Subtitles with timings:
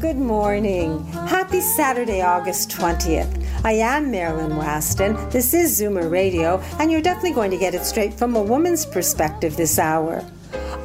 [0.00, 1.04] Good morning.
[1.06, 3.44] Happy Saturday, August 20th.
[3.64, 5.16] I am Marilyn Weston.
[5.30, 8.86] This is Zoomer Radio, and you're definitely going to get it straight from a woman's
[8.86, 10.24] perspective this hour.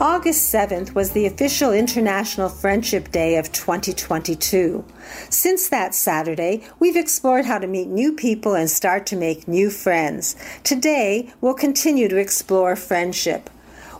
[0.01, 4.83] August 7th was the official International Friendship Day of 2022.
[5.29, 9.69] Since that Saturday, we've explored how to meet new people and start to make new
[9.69, 10.35] friends.
[10.63, 13.51] Today, we'll continue to explore friendship.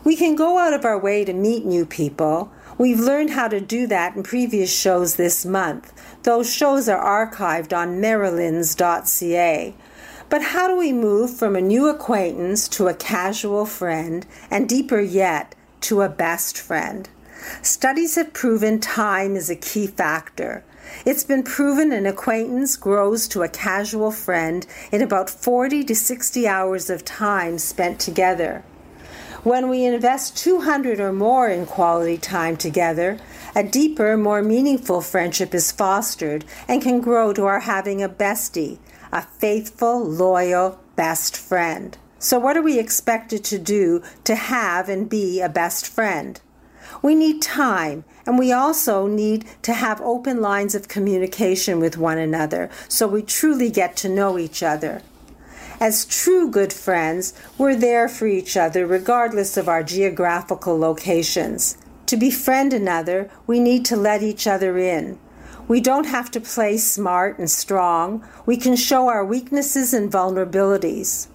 [0.02, 2.52] We can go out of our way to meet new people.
[2.76, 5.92] We've learned how to do that in previous shows this month.
[6.24, 9.74] Those shows are archived on marilyns.ca.
[10.28, 15.00] But how do we move from a new acquaintance to a casual friend, and deeper
[15.00, 17.08] yet, to a best friend?
[17.62, 20.64] Studies have proven time is a key factor.
[21.06, 26.48] It's been proven an acquaintance grows to a casual friend in about 40 to 60
[26.48, 28.64] hours of time spent together.
[29.44, 33.18] When we invest 200 or more in quality time together,
[33.54, 38.78] a deeper, more meaningful friendship is fostered and can grow to our having a bestie,
[39.12, 41.98] a faithful, loyal, best friend.
[42.18, 46.40] So, what are we expected to do to have and be a best friend?
[47.02, 52.16] We need time, and we also need to have open lines of communication with one
[52.16, 55.02] another so we truly get to know each other.
[55.80, 61.76] As true good friends, we're there for each other regardless of our geographical locations.
[62.06, 65.18] To befriend another, we need to let each other in.
[65.66, 68.24] We don't have to play smart and strong.
[68.46, 71.26] We can show our weaknesses and vulnerabilities.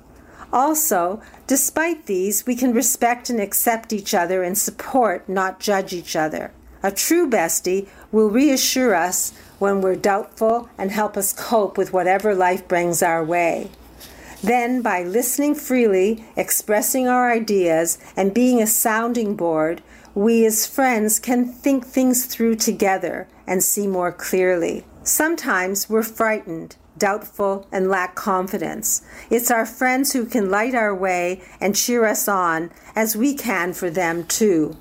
[0.54, 6.16] Also, despite these, we can respect and accept each other and support, not judge each
[6.16, 6.52] other.
[6.82, 12.34] A true bestie will reassure us when we're doubtful and help us cope with whatever
[12.34, 13.70] life brings our way.
[14.42, 19.82] Then, by listening freely, expressing our ideas, and being a sounding board,
[20.16, 24.86] we as friends can think things through together and see more clearly.
[25.04, 29.02] Sometimes we're frightened, doubtful, and lack confidence.
[29.30, 33.74] It's our friends who can light our way and cheer us on, as we can
[33.74, 34.78] for them too.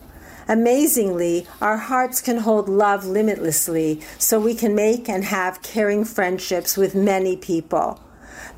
[0.47, 6.77] Amazingly, our hearts can hold love limitlessly, so we can make and have caring friendships
[6.77, 8.01] with many people.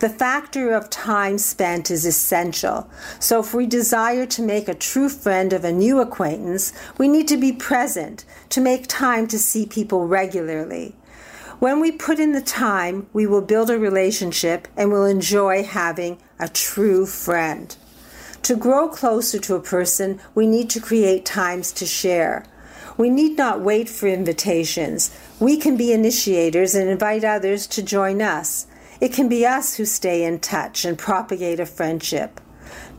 [0.00, 2.88] The factor of time spent is essential.
[3.18, 7.28] So, if we desire to make a true friend of a new acquaintance, we need
[7.28, 10.96] to be present, to make time to see people regularly.
[11.58, 16.16] When we put in the time, we will build a relationship and will enjoy having
[16.38, 17.76] a true friend.
[18.44, 22.46] To grow closer to a person, we need to create times to share.
[22.96, 25.10] We need not wait for invitations.
[25.38, 28.66] We can be initiators and invite others to join us.
[29.00, 32.40] It can be us who stay in touch and propagate a friendship.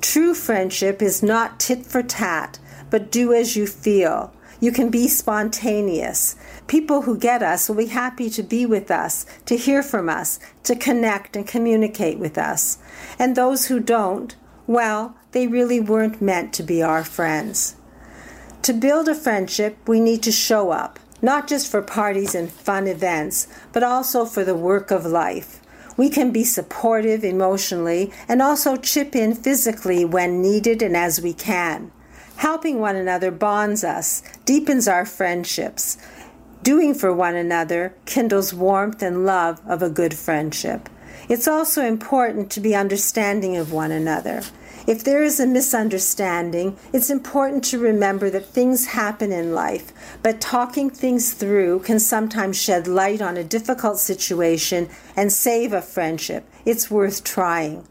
[0.01, 2.57] True friendship is not tit for tat,
[2.89, 4.33] but do as you feel.
[4.59, 6.35] You can be spontaneous.
[6.67, 10.39] People who get us will be happy to be with us, to hear from us,
[10.63, 12.77] to connect and communicate with us.
[13.17, 14.35] And those who don't,
[14.67, 17.75] well, they really weren't meant to be our friends.
[18.63, 22.87] To build a friendship, we need to show up, not just for parties and fun
[22.87, 25.60] events, but also for the work of life.
[25.97, 31.33] We can be supportive emotionally and also chip in physically when needed and as we
[31.33, 31.91] can.
[32.37, 35.97] Helping one another bonds us, deepens our friendships.
[36.63, 40.89] Doing for one another kindles warmth and love of a good friendship.
[41.29, 44.41] It's also important to be understanding of one another.
[44.87, 49.93] If there is a misunderstanding, it's important to remember that things happen in life,
[50.23, 55.81] but talking things through can sometimes shed light on a difficult situation and save a
[55.81, 56.49] friendship.
[56.65, 57.87] It's worth trying.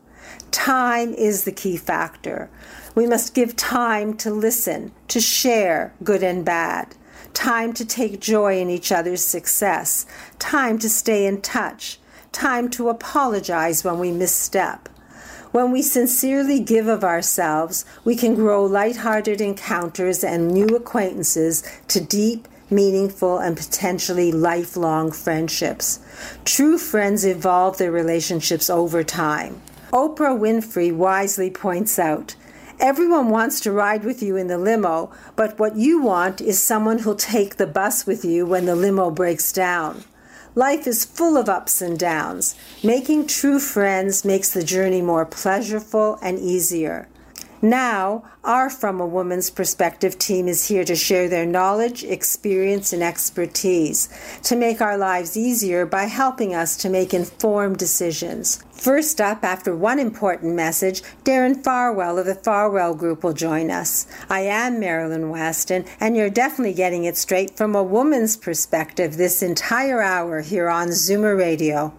[0.50, 2.50] Time is the key factor.
[2.96, 6.96] We must give time to listen, to share good and bad,
[7.34, 10.06] time to take joy in each other's success,
[10.40, 12.00] time to stay in touch,
[12.32, 14.88] time to apologize when we misstep.
[15.52, 22.00] When we sincerely give of ourselves, we can grow light-hearted encounters and new acquaintances to
[22.00, 25.98] deep, meaningful, and potentially lifelong friendships.
[26.44, 29.60] True friends evolve their relationships over time.
[29.92, 32.36] Oprah Winfrey wisely points out
[32.78, 37.00] Everyone wants to ride with you in the limo, but what you want is someone
[37.00, 40.04] who'll take the bus with you when the limo breaks down.
[40.56, 42.56] Life is full of ups and downs.
[42.82, 47.08] Making true friends makes the journey more pleasurable and easier.
[47.62, 53.02] Now, our From a Woman's Perspective team is here to share their knowledge, experience, and
[53.02, 54.08] expertise
[54.44, 58.64] to make our lives easier by helping us to make informed decisions.
[58.72, 64.06] First up, after one important message, Darren Farwell of the Farwell Group will join us.
[64.30, 69.42] I am Marilyn Weston, and you're definitely getting it straight from a woman's perspective this
[69.42, 71.92] entire hour here on Zoomer Radio.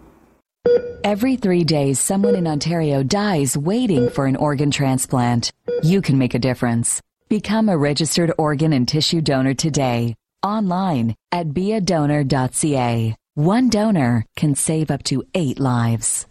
[1.03, 5.51] Every three days, someone in Ontario dies waiting for an organ transplant.
[5.81, 7.01] You can make a difference.
[7.27, 10.13] Become a registered organ and tissue donor today.
[10.43, 13.15] Online at beadonor.ca.
[13.33, 16.27] One donor can save up to eight lives.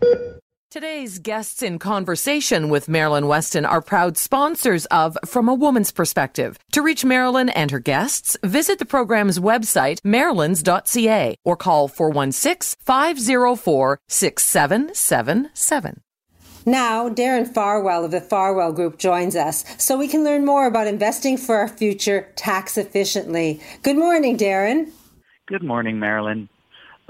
[0.71, 6.57] Today's guests in conversation with Marilyn Weston are proud sponsors of From a Woman's Perspective.
[6.71, 13.99] To reach Marilyn and her guests, visit the program's website, marilyns.ca, or call 416 504
[14.07, 16.03] 6777.
[16.65, 20.87] Now, Darren Farwell of the Farwell Group joins us so we can learn more about
[20.87, 23.61] investing for our future tax efficiently.
[23.83, 24.93] Good morning, Darren.
[25.49, 26.49] Good morning, Marilyn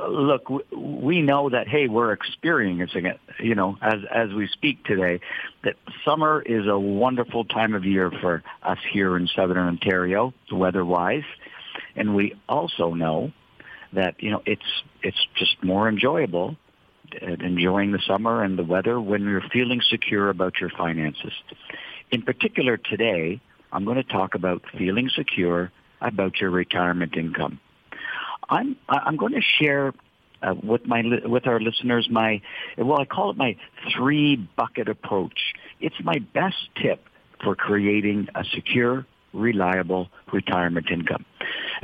[0.08, 3.20] look, we know that hey, we're experiencing it.
[3.38, 5.20] You know, as as we speak today,
[5.64, 11.24] that summer is a wonderful time of year for us here in Southern Ontario, weather-wise,
[11.96, 13.32] and we also know
[13.92, 16.56] that you know it's it's just more enjoyable
[17.20, 21.32] uh, enjoying the summer and the weather when you're feeling secure about your finances.
[22.10, 23.40] In particular, today
[23.72, 27.60] I'm going to talk about feeling secure about your retirement income.
[28.50, 29.94] I'm I'm going to share
[30.42, 32.42] uh, with my with our listeners my
[32.76, 33.56] well I call it my
[33.96, 35.54] three bucket approach.
[35.80, 37.06] It's my best tip
[37.42, 41.24] for creating a secure, reliable retirement income.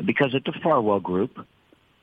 [0.05, 1.47] Because at the Farwell Group,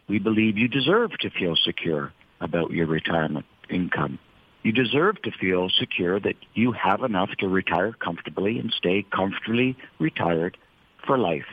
[0.08, 2.12] we believe you deserve to feel secure
[2.42, 4.18] about your retirement income.
[4.64, 9.78] You deserve to feel secure that you have enough to retire comfortably and stay comfortably
[10.00, 10.58] retired
[11.06, 11.46] for life.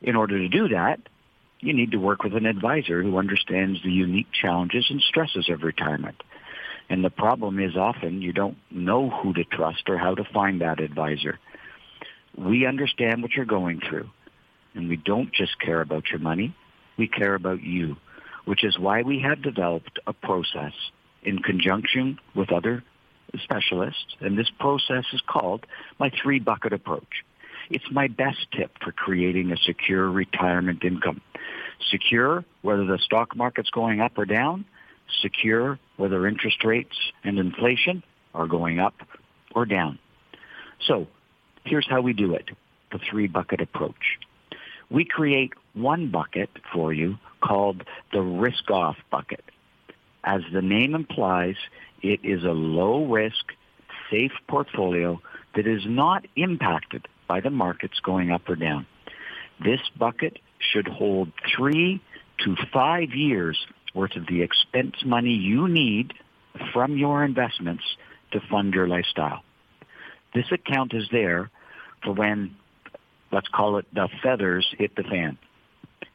[0.00, 1.00] In order to do that,
[1.64, 5.62] you need to work with an advisor who understands the unique challenges and stresses of
[5.62, 6.22] retirement.
[6.90, 10.60] And the problem is often you don't know who to trust or how to find
[10.60, 11.38] that advisor.
[12.36, 14.10] We understand what you're going through,
[14.74, 16.54] and we don't just care about your money,
[16.98, 17.96] we care about you,
[18.44, 20.74] which is why we have developed a process
[21.22, 22.84] in conjunction with other
[23.42, 25.64] specialists, and this process is called
[25.98, 27.24] my three bucket approach.
[27.70, 31.20] It's my best tip for creating a secure retirement income.
[31.90, 34.64] Secure whether the stock market's going up or down.
[35.22, 38.02] Secure whether interest rates and inflation
[38.34, 38.94] are going up
[39.54, 39.98] or down.
[40.86, 41.06] So
[41.64, 42.50] here's how we do it,
[42.92, 44.18] the three bucket approach.
[44.90, 49.44] We create one bucket for you called the risk off bucket.
[50.22, 51.56] As the name implies,
[52.02, 53.52] it is a low risk,
[54.10, 55.20] safe portfolio
[55.54, 58.86] that is not impacted by the markets going up or down.
[59.62, 62.02] This bucket should hold three
[62.44, 66.12] to five years worth of the expense money you need
[66.72, 67.84] from your investments
[68.32, 69.42] to fund your lifestyle.
[70.34, 71.50] This account is there
[72.02, 72.56] for when,
[73.30, 75.38] let's call it the feathers hit the fan.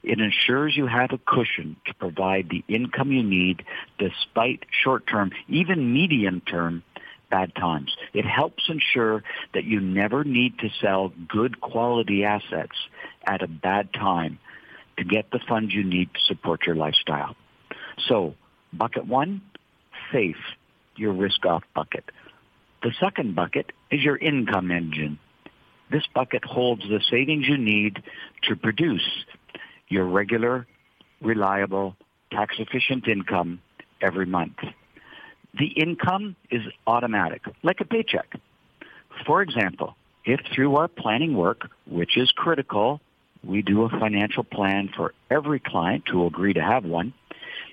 [0.03, 3.63] It ensures you have a cushion to provide the income you need
[3.97, 6.83] despite short-term, even medium-term
[7.29, 7.95] bad times.
[8.13, 12.75] It helps ensure that you never need to sell good quality assets
[13.25, 14.39] at a bad time
[14.97, 17.35] to get the funds you need to support your lifestyle.
[18.07, 18.35] So,
[18.73, 19.41] bucket one,
[20.11, 20.37] safe,
[20.95, 22.05] your risk off bucket.
[22.83, 25.19] The second bucket is your income engine.
[25.91, 28.03] This bucket holds the savings you need
[28.43, 29.25] to produce
[29.87, 30.67] your regular,
[31.21, 31.95] reliable,
[32.31, 33.59] tax efficient income
[34.01, 34.57] every month.
[35.57, 38.35] The income is automatic, like a paycheck.
[39.25, 43.01] For example, if through our planning work, which is critical,
[43.43, 47.13] we do a financial plan for every client will agree to have one.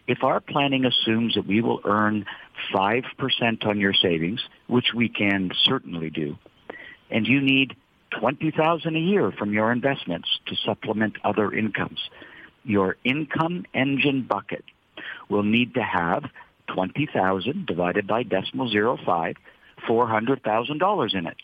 [0.07, 2.25] If our planning assumes that we will earn
[2.73, 6.39] 5% on your savings, which we can certainly do,
[7.11, 7.75] and you need
[8.19, 12.01] 20,000 a year from your investments to supplement other incomes,
[12.65, 14.65] your income engine bucket
[15.29, 16.25] will need to have
[16.69, 19.37] 20,000 divided by decimal zero five,
[19.89, 21.37] $400,000 in it.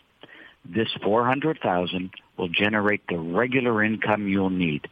[0.65, 4.87] This 400,000 will generate the regular income you'll need.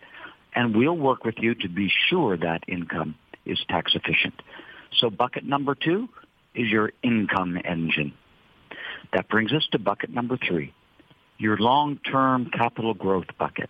[0.53, 4.41] And we'll work with you to be sure that income is tax efficient.
[4.99, 6.09] So bucket number two
[6.53, 8.13] is your income engine.
[9.13, 10.73] That brings us to bucket number three,
[11.37, 13.69] your long-term capital growth bucket.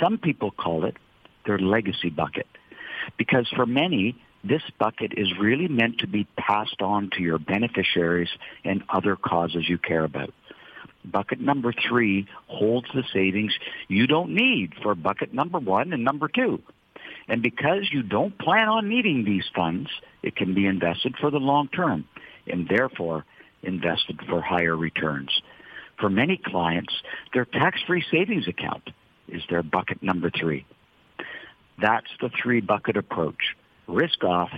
[0.00, 0.96] Some people call it
[1.46, 2.46] their legacy bucket.
[3.18, 8.28] Because for many, this bucket is really meant to be passed on to your beneficiaries
[8.62, 10.34] and other causes you care about.
[11.04, 13.52] Bucket number three holds the savings
[13.88, 16.62] you don't need for bucket number one and number two.
[17.26, 19.88] And because you don't plan on needing these funds,
[20.22, 22.04] it can be invested for the long term
[22.46, 23.24] and therefore
[23.62, 25.30] invested for higher returns.
[25.98, 26.92] For many clients,
[27.32, 28.90] their tax-free savings account
[29.28, 30.66] is their bucket number three.
[31.80, 33.56] That's the three bucket approach.
[33.86, 34.50] Risk off,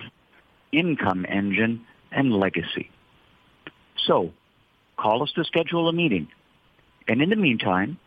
[0.73, 2.91] income engine, and legacy.
[4.07, 4.33] So
[4.97, 6.29] call us to schedule a meeting.
[7.09, 7.99] And in the meantime,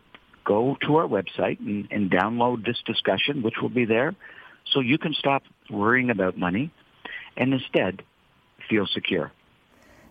[0.44, 4.14] go to our website and, and download this discussion, which will be there,
[4.72, 6.70] so you can stop worrying about money
[7.36, 8.02] and instead
[8.68, 9.32] feel secure.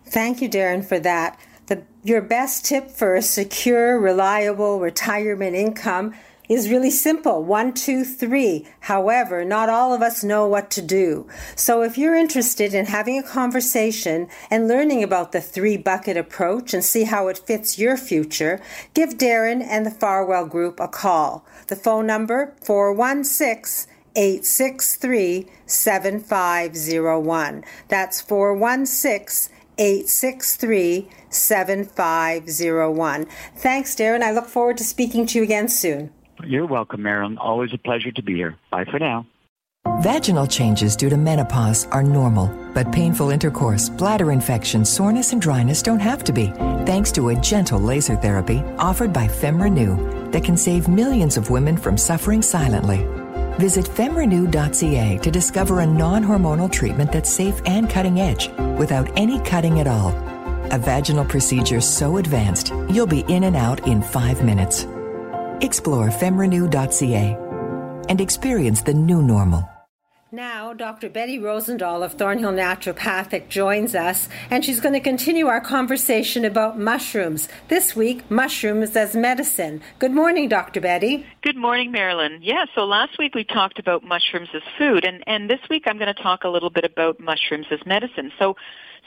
[0.06, 1.38] Thank you, Darren, for that.
[1.66, 6.14] The, your best tip for a secure, reliable retirement income
[6.50, 8.66] is really simple one, two, three.
[8.80, 11.28] However, not all of us know what to do.
[11.54, 16.74] So if you're interested in having a conversation and learning about the three bucket approach
[16.74, 18.60] and see how it fits your future,
[18.94, 21.46] give Darren and the Farwell Group a call.
[21.68, 27.64] The phone number 416 863 7501.
[27.86, 33.26] That's 416 863 7501.
[33.56, 34.22] Thanks, Darren.
[34.22, 36.10] I look forward to speaking to you again soon.
[36.46, 37.38] You're welcome, Marilyn.
[37.38, 38.56] Always a pleasure to be here.
[38.70, 39.26] Bye for now.
[40.00, 45.82] Vaginal changes due to menopause are normal, but painful intercourse, bladder infection, soreness, and dryness
[45.82, 46.48] don't have to be,
[46.84, 51.76] thanks to a gentle laser therapy offered by FemRenew that can save millions of women
[51.76, 53.06] from suffering silently.
[53.58, 59.40] Visit femrenew.ca to discover a non hormonal treatment that's safe and cutting edge without any
[59.40, 60.10] cutting at all.
[60.72, 64.86] A vaginal procedure so advanced, you'll be in and out in five minutes.
[65.60, 67.36] Explore femrenew.ca
[68.08, 69.68] and experience the new normal.
[70.32, 71.08] Now, Dr.
[71.08, 76.78] Betty Rosendahl of Thornhill Naturopathic joins us, and she's going to continue our conversation about
[76.78, 77.48] mushrooms.
[77.66, 79.82] This week, mushrooms as medicine.
[79.98, 80.80] Good morning, Dr.
[80.80, 81.26] Betty.
[81.42, 82.38] Good morning, Marilyn.
[82.42, 85.98] Yeah, so last week we talked about mushrooms as food, and, and this week I'm
[85.98, 88.30] going to talk a little bit about mushrooms as medicine.
[88.38, 88.54] So,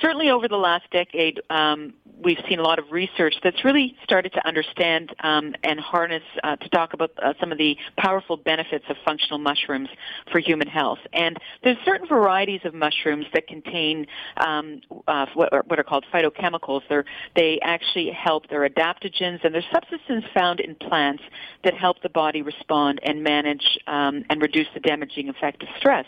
[0.01, 4.31] certainly over the last decade, um, we've seen a lot of research that's really started
[4.33, 8.85] to understand um, and harness uh, to talk about uh, some of the powerful benefits
[8.89, 9.89] of functional mushrooms
[10.31, 10.99] for human health.
[11.11, 14.07] And there's certain varieties of mushrooms that contain
[14.37, 16.81] um, uh, what, are, what, are, called phytochemicals.
[16.87, 18.49] They're, they actually help.
[18.49, 21.23] They're adaptogens, and they're substances found in plants
[21.63, 26.05] that help the body respond and manage um, and reduce the damaging effect of stress.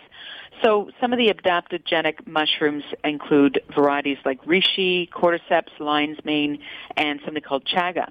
[0.64, 6.60] So some of the adaptogenic mushrooms include varieties like reishi, cordyceps, lion's mane,
[6.98, 8.10] and something called chaga.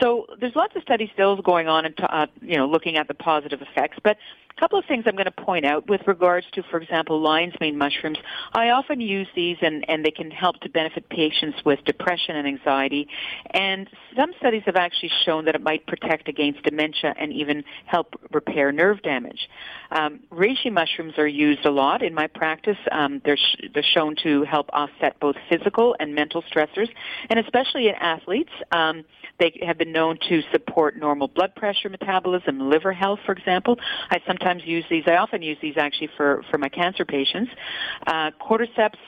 [0.00, 3.14] So there's lots of studies still going on and uh, you know looking at the
[3.14, 4.18] positive effects, but
[4.56, 7.54] a couple of things I'm going to point out with regards to, for example, lion's
[7.60, 8.18] mane mushrooms.
[8.54, 12.46] I often use these and, and they can help to benefit patients with depression and
[12.46, 13.06] anxiety.
[13.50, 18.14] And some studies have actually shown that it might protect against dementia and even help
[18.32, 19.48] repair nerve damage.
[19.90, 22.78] Um, reishi mushrooms are used a lot in my practice.
[22.90, 26.88] Um, they're, sh- they're shown to help offset both physical and mental stressors,
[27.28, 28.52] and especially in athletes.
[28.72, 29.04] Um,
[29.38, 33.78] they have been known to support normal blood pressure metabolism, liver health, for example.
[34.10, 35.04] I sometimes use these.
[35.06, 37.50] I often use these actually for, for my cancer patients.
[38.06, 38.98] Uh, cordyceps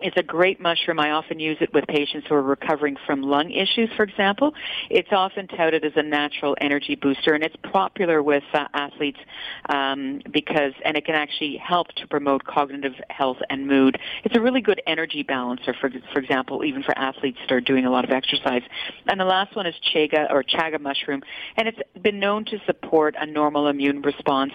[0.00, 1.00] it's a great mushroom.
[1.00, 4.52] I often use it with patients who are recovering from lung issues, for example.
[4.90, 9.18] It's often touted as a natural energy booster, and it's popular with uh, athletes
[9.70, 13.98] um, because, and it can actually help to promote cognitive health and mood.
[14.24, 17.86] It's a really good energy balancer, for for example, even for athletes that are doing
[17.86, 18.62] a lot of exercise.
[19.06, 21.22] And the last one is chaga or chaga mushroom,
[21.56, 24.52] and it's been known to support a normal immune response.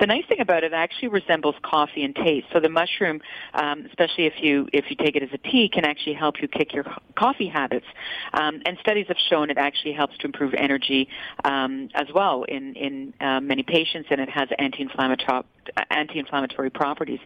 [0.00, 2.46] The nice thing about it, it actually resembles coffee in taste.
[2.52, 3.20] So the mushroom,
[3.54, 6.48] um, especially if you if you take it as a tea, can actually help you
[6.48, 6.84] kick your
[7.14, 7.86] coffee habits.
[8.32, 11.08] Um, and studies have shown it actually helps to improve energy
[11.44, 15.42] um, as well in in uh, many patients, and it has anti-inflammatory
[15.90, 17.20] anti-inflammatory properties.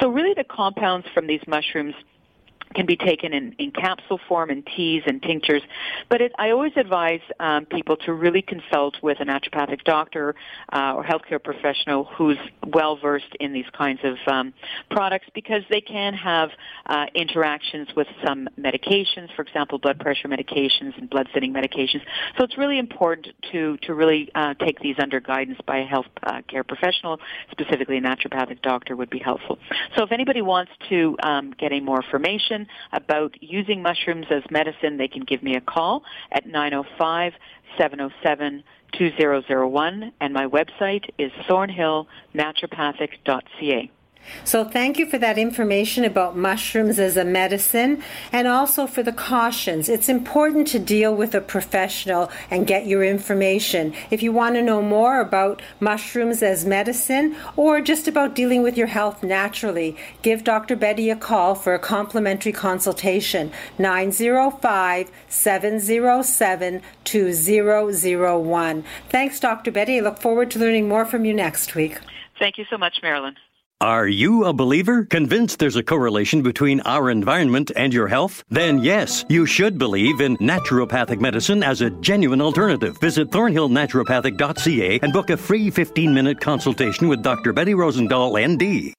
[0.00, 1.94] So really, the compounds from these mushrooms
[2.74, 5.62] can be taken in, in capsule form, in teas and tinctures.
[6.08, 10.34] But it, I always advise um, people to really consult with a naturopathic doctor
[10.72, 14.54] uh, or healthcare professional who's well versed in these kinds of um,
[14.90, 16.50] products because they can have
[16.86, 22.02] uh, interactions with some medications, for example, blood pressure medications and blood thinning medications.
[22.38, 26.06] So it's really important to to really uh, take these under guidance by a health
[26.22, 27.18] uh, care professional,
[27.50, 29.58] specifically a naturopathic doctor would be helpful.
[29.96, 32.59] So if anybody wants to um, get any more information
[32.92, 37.34] about using mushrooms as medicine, they can give me a call at 905
[37.78, 38.62] 707
[38.92, 43.90] 2001 and my website is thornhillnaturopathic.ca.
[44.44, 49.12] So, thank you for that information about mushrooms as a medicine and also for the
[49.12, 49.88] cautions.
[49.88, 53.94] It's important to deal with a professional and get your information.
[54.10, 58.76] If you want to know more about mushrooms as medicine or just about dealing with
[58.76, 60.76] your health naturally, give Dr.
[60.76, 68.84] Betty a call for a complimentary consultation 905 707 2001.
[69.08, 69.70] Thanks, Dr.
[69.70, 69.98] Betty.
[69.98, 71.98] I look forward to learning more from you next week.
[72.38, 73.36] Thank you so much, Marilyn.
[73.82, 75.06] Are you a believer?
[75.06, 78.44] Convinced there's a correlation between our environment and your health?
[78.50, 82.98] Then yes, you should believe in naturopathic medicine as a genuine alternative.
[83.00, 87.54] Visit thornhillnaturopathic.ca and book a free 15 minute consultation with Dr.
[87.54, 88.92] Betty Rosendahl, ND.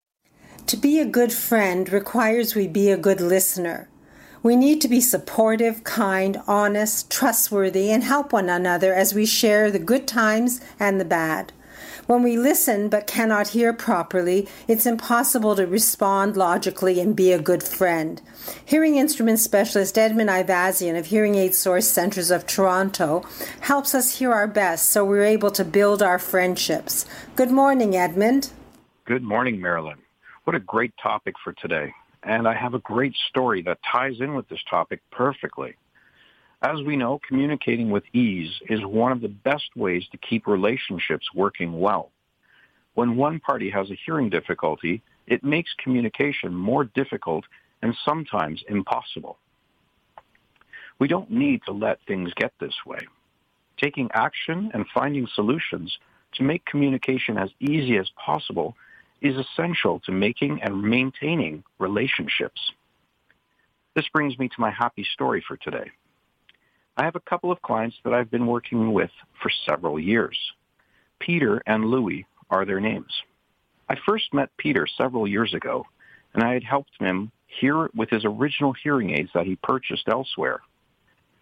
[0.66, 3.88] To be a good friend requires we be a good listener.
[4.42, 9.70] We need to be supportive, kind, honest, trustworthy, and help one another as we share
[9.70, 11.54] the good times and the bad.
[12.12, 17.41] When we listen but cannot hear properly, it's impossible to respond logically and be a
[17.41, 18.22] good friend.
[18.65, 23.24] Hearing instrument specialist Edmund Ivazian of Hearing Aid Source Centers of Toronto
[23.62, 27.06] helps us hear our best so we're able to build our friendships.
[27.38, 28.50] Good morning, Edmund.
[29.06, 30.00] Good morning, Marilyn.
[30.44, 31.94] What a great topic for today.
[32.24, 35.75] And I have a great story that ties in with this topic perfectly.
[36.63, 41.27] As we know, communicating with ease is one of the best ways to keep relationships
[41.34, 42.12] working well.
[42.94, 47.46] When one party has a hearing difficulty, it makes communication more difficult
[47.82, 49.38] and sometimes impossible.
[51.00, 53.00] We don't need to let things get this way.
[53.77, 55.98] Taking action and finding solutions
[56.34, 58.75] to make communication as easy as possible
[59.20, 62.72] is essential to making and maintaining relationships.
[63.96, 65.89] This brings me to my happy story for today.
[66.98, 70.38] I have a couple of clients that I've been working with for several years.
[71.19, 73.13] Peter and Louis are their names.
[73.89, 75.86] I first met Peter several years ago,
[76.33, 80.62] and I had helped him hear with his original hearing aids that he purchased elsewhere.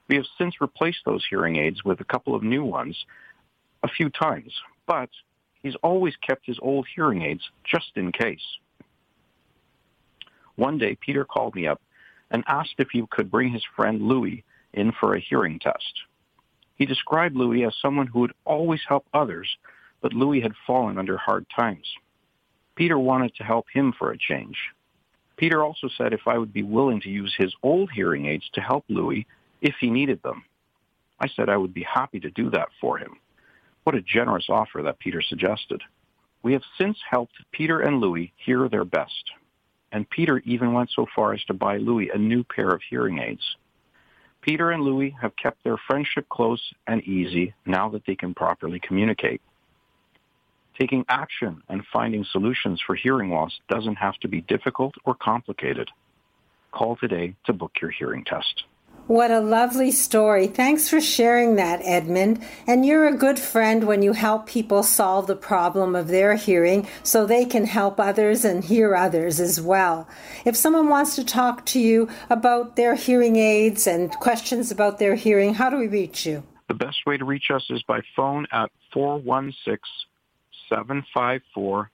[0.07, 3.05] We have since replaced those hearing aids with a couple of new ones
[3.83, 4.53] a few times,
[4.88, 5.09] but
[5.62, 8.57] he's always kept his old hearing aids just in case.
[10.55, 11.81] One day, Peter called me up
[12.31, 16.01] and asked if he could bring his friend Louis in for a hearing test.
[16.75, 19.58] He described Louis as someone who would always help others,
[20.01, 21.88] but Louis had fallen under hard times.
[22.75, 24.58] Peter wanted to help him for a change.
[25.36, 28.62] Peter also said if I would be willing to use his old hearing aids to
[28.62, 29.25] help Louis
[29.62, 30.43] if he needed them.
[31.19, 33.17] I said I would be happy to do that for him.
[33.84, 35.82] What a generous offer that Peter suggested.
[36.43, 39.32] We have since helped Peter and Louis hear their best.
[39.91, 43.19] And Peter even went so far as to buy Louis a new pair of hearing
[43.19, 43.55] aids.
[44.49, 48.79] Peter and Louis have kept their friendship close and easy now that they can properly
[48.79, 49.41] communicate.
[50.79, 55.91] Taking action and finding solutions for hearing loss doesn't have to be difficult or complicated.
[56.71, 58.63] Call today to book your hearing test.
[59.10, 60.45] What a lovely story.
[60.45, 62.43] Thanks for sharing that, Edmund.
[62.67, 66.88] And you're a good friend when you help people solve the problem of their hearing
[67.02, 70.08] so they can help others and hear others as well.
[70.45, 75.15] If someone wants to talk to you about their hearing aids and questions about their
[75.15, 76.43] hearing, how do we reach you?
[76.67, 79.80] The best way to reach us is by phone at 416
[80.69, 81.89] 754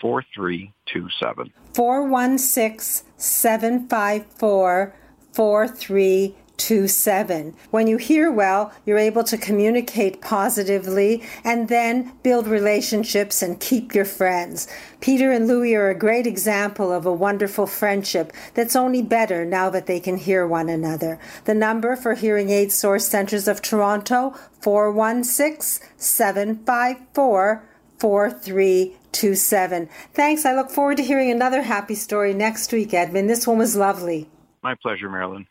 [0.00, 1.52] 4327.
[1.74, 4.94] 416 754
[5.32, 6.41] 4327.
[6.66, 7.54] 27.
[7.70, 13.94] When you hear well, you're able to communicate positively and then build relationships and keep
[13.94, 14.68] your friends.
[15.00, 19.70] Peter and Louis are a great example of a wonderful friendship that's only better now
[19.70, 21.18] that they can hear one another.
[21.44, 27.64] The number for Hearing Aid Source Centers of Toronto 416 754
[27.98, 29.88] 4327.
[30.14, 30.44] Thanks.
[30.44, 33.30] I look forward to hearing another happy story next week, Edmund.
[33.30, 34.28] This one was lovely.
[34.62, 35.46] My pleasure, Marilyn.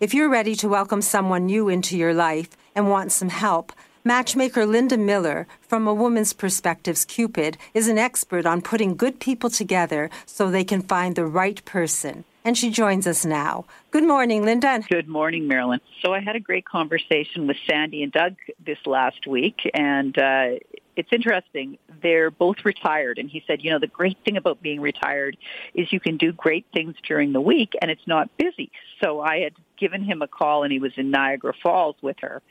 [0.00, 3.70] If you're ready to welcome someone new into your life and want some help,
[4.02, 9.50] matchmaker Linda Miller from A Woman's Perspectives Cupid is an expert on putting good people
[9.50, 12.24] together so they can find the right person.
[12.46, 13.66] And she joins us now.
[13.90, 14.80] Good morning, Linda.
[14.88, 15.82] Good morning, Marilyn.
[16.00, 20.52] So I had a great conversation with Sandy and Doug this last week, and uh,
[20.96, 21.76] it's interesting.
[22.02, 25.36] They're both retired, and he said, you know, the great thing about being retired
[25.74, 28.72] is you can do great things during the week, and it's not busy.
[29.02, 32.42] So I had given him a call and he was in Niagara Falls with her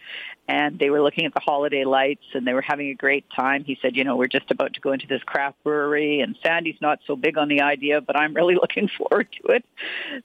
[0.47, 3.63] and they were looking at the holiday lights and they were having a great time.
[3.63, 6.81] He said, you know, we're just about to go into this craft brewery and Sandy's
[6.81, 9.65] not so big on the idea, but I'm really looking forward to it.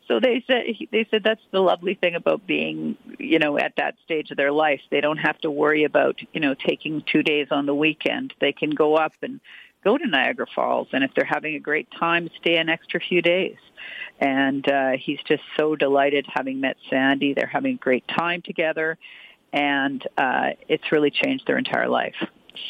[0.09, 3.97] So they said, they said that's the lovely thing about being, you know, at that
[4.05, 4.81] stage of their life.
[4.91, 8.33] They don't have to worry about, you know, taking two days on the weekend.
[8.41, 9.41] They can go up and
[9.85, 13.23] go to Niagara Falls, and if they're having a great time, stay an extra few
[13.23, 13.57] days.
[14.19, 17.35] And uh, he's just so delighted having met Sandy.
[17.35, 18.97] They're having a great time together,
[19.53, 22.15] and uh, it's really changed their entire life.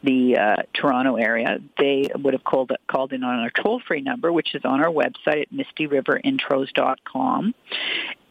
[0.03, 4.33] the uh, Toronto area, they would have called called in on our toll free number,
[4.33, 7.55] which is on our website at mistyriverintros.com.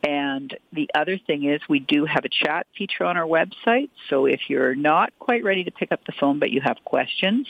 [0.03, 3.89] And the other thing is we do have a chat feature on our website.
[4.09, 7.47] So if you're not quite ready to pick up the phone but you have questions,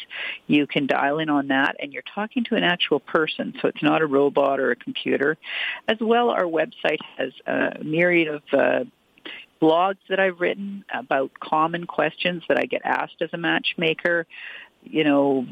[0.48, 3.54] you can dial in on that and you're talking to an actual person.
[3.62, 5.38] So it's not a robot or a computer.
[5.88, 8.84] As well, our website has a myriad of uh,
[9.62, 14.26] blogs that I've written about common questions that I get asked as a matchmaker
[14.84, 15.46] you know,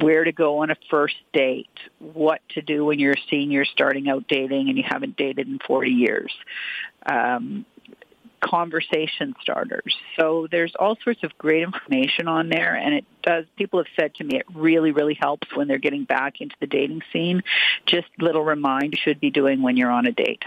[0.00, 4.08] where to go on a first date, what to do when you're a senior starting
[4.08, 6.32] out dating and you haven't dated in 40 years,
[7.06, 7.64] um,
[8.40, 9.96] conversation starters.
[10.18, 14.14] So there's all sorts of great information on there and it does, people have said
[14.16, 17.42] to me it really, really helps when they're getting back into the dating scene.
[17.86, 20.42] Just little remind you should be doing when you're on a date.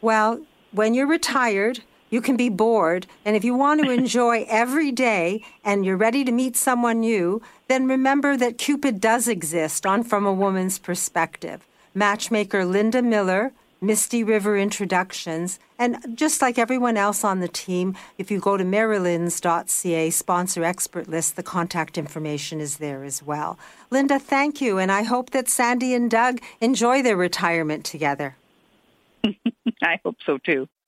[0.00, 0.40] Well,
[0.72, 1.80] when you're retired,
[2.12, 3.08] you can be bored.
[3.24, 7.42] And if you want to enjoy every day and you're ready to meet someone new,
[7.66, 11.66] then remember that Cupid does exist on From a Woman's Perspective.
[11.94, 18.30] Matchmaker Linda Miller, Misty River Introductions, and just like everyone else on the team, if
[18.30, 23.58] you go to marilyns.ca sponsor expert list, the contact information is there as well.
[23.90, 28.36] Linda, thank you, and I hope that Sandy and Doug enjoy their retirement together.
[29.82, 30.68] I hope so too.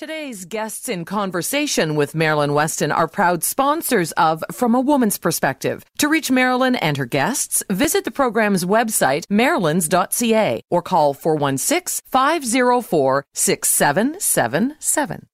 [0.00, 5.84] Today's guests in conversation with Marilyn Weston are proud sponsors of From a Woman's Perspective.
[5.98, 13.26] To reach Marilyn and her guests, visit the program's website, marilyns.ca, or call 416 504
[13.34, 15.26] 6777.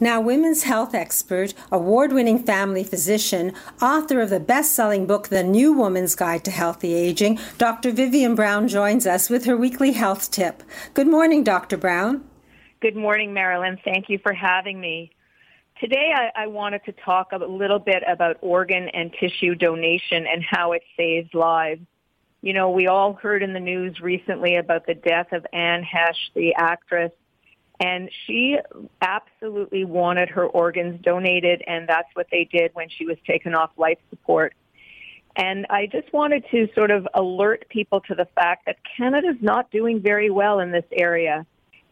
[0.00, 5.44] Now, women's health expert, award winning family physician, author of the best selling book, The
[5.44, 7.92] New Woman's Guide to Healthy Aging, Dr.
[7.92, 10.62] Vivian Brown joins us with her weekly health tip.
[10.94, 11.76] Good morning, Dr.
[11.76, 12.24] Brown.
[12.80, 13.76] Good morning, Marilyn.
[13.84, 15.10] Thank you for having me.
[15.80, 20.44] Today, I, I, wanted to talk a little bit about organ and tissue donation and
[20.48, 21.80] how it saves lives.
[22.40, 26.32] You know, we all heard in the news recently about the death of Anne Heche,
[26.36, 27.10] the actress,
[27.80, 28.58] and she
[29.02, 33.70] absolutely wanted her organs donated, and that's what they did when she was taken off
[33.76, 34.54] life support.
[35.34, 39.72] And I just wanted to sort of alert people to the fact that Canada's not
[39.72, 41.44] doing very well in this area.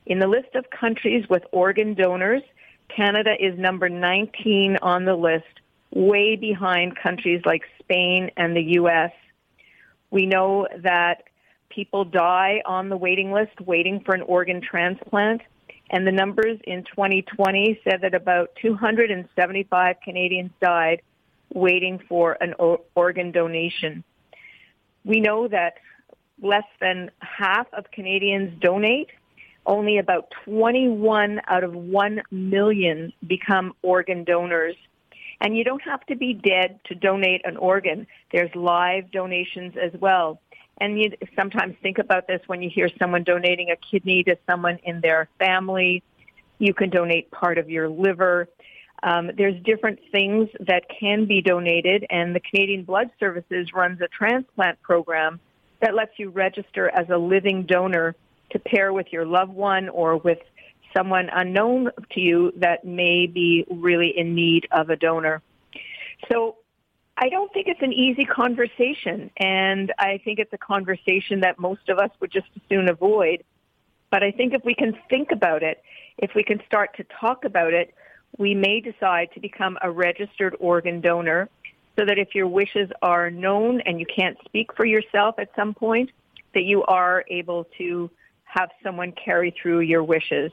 [0.07, 2.43] In the list of countries with organ donors,
[2.89, 5.45] Canada is number 19 on the list,
[5.91, 9.11] way behind countries like Spain and the U.S.
[10.11, 11.25] We know that
[11.69, 15.43] people die on the waiting list waiting for an organ transplant.
[15.91, 21.03] And the numbers in 2020 said that about 275 Canadians died
[21.53, 22.55] waiting for an
[22.95, 24.05] organ donation.
[25.05, 25.75] We know that
[26.41, 29.09] less than half of Canadians donate,
[29.67, 34.77] only about 21 out of 1 million become organ donors.
[35.41, 38.07] And you don't have to be dead to donate an organ.
[38.33, 40.41] There's live donations as well.
[40.79, 44.79] And you sometimes think about this when you hear someone donating a kidney to someone
[44.85, 46.03] in their family.
[46.59, 48.49] You can donate part of your liver.
[49.03, 54.09] Um, there's different things that can be donated, and the Canadian Blood Services runs a
[54.09, 55.39] transplant program
[55.81, 58.17] that lets you register as a living donor
[58.51, 60.39] to pair with your loved one or with
[60.97, 65.43] someone unknown to you that may be really in need of a donor.
[66.31, 66.57] So
[67.19, 71.89] I don't think it's an easy conversation, and I think it's a conversation that most
[71.89, 73.43] of us would just as soon avoid.
[74.11, 75.83] But I think if we can think about it,
[76.19, 77.95] if we can start to talk about it,
[78.39, 81.49] we may decide to become a registered organ donor
[81.99, 85.73] so that if your wishes are known and you can't speak for yourself at some
[85.73, 86.11] point,
[86.55, 88.11] that you are able to
[88.47, 90.51] have someone carry through your wishes.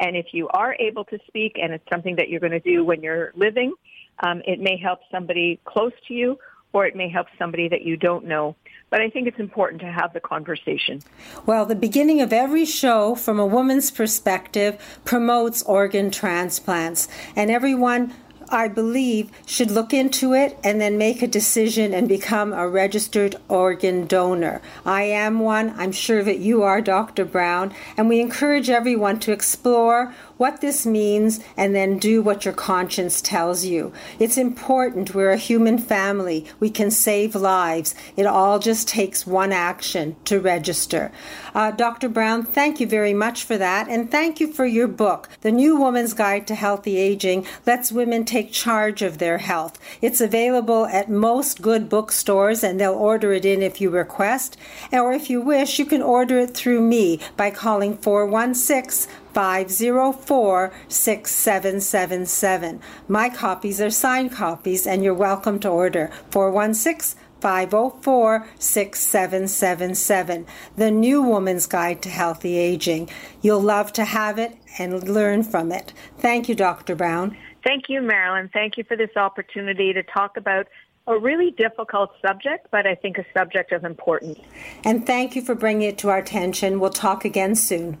[0.00, 2.84] And if you are able to speak and it's something that you're going to do
[2.84, 3.74] when you're living,
[4.20, 6.38] um, it may help somebody close to you
[6.72, 8.56] or it may help somebody that you don't know.
[8.90, 11.00] But I think it's important to have the conversation.
[11.46, 17.08] Well, the beginning of every show, from a woman's perspective, promotes organ transplants.
[17.36, 18.12] And everyone
[18.48, 23.36] I believe, should look into it and then make a decision and become a registered
[23.48, 24.60] organ donor.
[24.84, 25.74] I am one.
[25.78, 27.24] I'm sure that you are, Dr.
[27.24, 27.74] Brown.
[27.96, 33.20] And we encourage everyone to explore what this means and then do what your conscience
[33.20, 33.92] tells you.
[34.18, 35.14] It's important.
[35.14, 36.46] We're a human family.
[36.60, 37.94] We can save lives.
[38.16, 41.12] It all just takes one action to register.
[41.54, 42.08] Uh, Dr.
[42.08, 43.88] Brown, thank you very much for that.
[43.88, 48.24] And thank you for your book, The New Woman's Guide to Healthy Aging Lets Women
[48.24, 49.78] Take Charge of Their Health.
[50.02, 54.56] It's available at most good bookstores and they'll order it in if you request.
[54.92, 62.80] Or if you wish, you can order it through me by calling 416 504 6777.
[63.08, 70.46] My copies are signed copies, and you're welcome to order 416 504 6777.
[70.76, 73.10] The New Woman's Guide to Healthy Aging.
[73.42, 75.92] You'll love to have it and learn from it.
[76.18, 76.94] Thank you, Dr.
[76.94, 77.36] Brown.
[77.62, 78.50] Thank you, Marilyn.
[78.52, 80.68] Thank you for this opportunity to talk about
[81.06, 84.38] a really difficult subject, but I think a subject of importance.
[84.84, 86.80] And thank you for bringing it to our attention.
[86.80, 88.00] We'll talk again soon.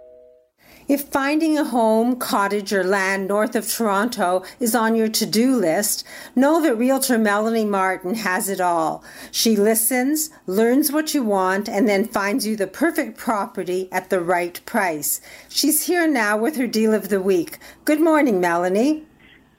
[0.91, 5.55] If finding a home, cottage, or land north of Toronto is on your to do
[5.55, 9.01] list, know that Realtor Melanie Martin has it all.
[9.31, 14.19] She listens, learns what you want, and then finds you the perfect property at the
[14.19, 15.21] right price.
[15.47, 17.57] She's here now with her deal of the week.
[17.85, 19.05] Good morning, Melanie.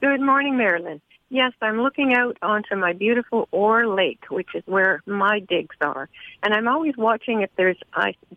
[0.02, 1.00] Good morning, Marilyn.
[1.30, 6.10] Yes, I'm looking out onto my beautiful Orr Lake, which is where my digs are.
[6.42, 7.78] And I'm always watching if there's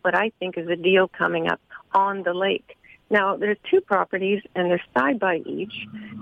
[0.01, 1.59] what I think is a deal coming up
[1.93, 2.77] on the lake.
[3.09, 5.73] Now, there's two properties, and they're side by each.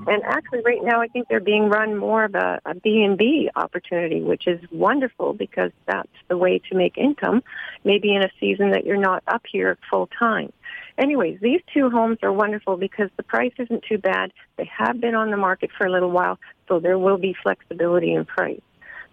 [0.05, 4.21] And actually, right now, I think they're being run more of a, a B&B opportunity,
[4.21, 7.41] which is wonderful because that's the way to make income,
[7.85, 10.51] maybe in a season that you're not up here full time.
[10.97, 14.33] Anyways, these two homes are wonderful because the price isn't too bad.
[14.57, 18.13] They have been on the market for a little while, so there will be flexibility
[18.13, 18.61] in price.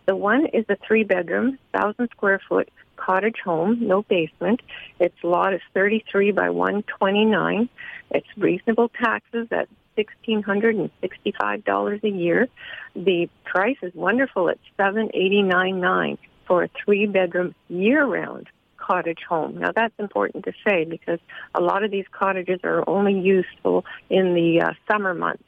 [0.07, 4.61] The one is a three bedroom, thousand square foot cottage home, no basement.
[4.99, 7.69] Its lot is 33 by 129.
[8.11, 12.49] It's reasonable taxes at $1,665 a year.
[12.95, 19.59] The price is wonderful at $789.9 for a three bedroom year round cottage home.
[19.59, 21.19] Now that's important to say because
[21.55, 25.45] a lot of these cottages are only useful in the uh, summer months.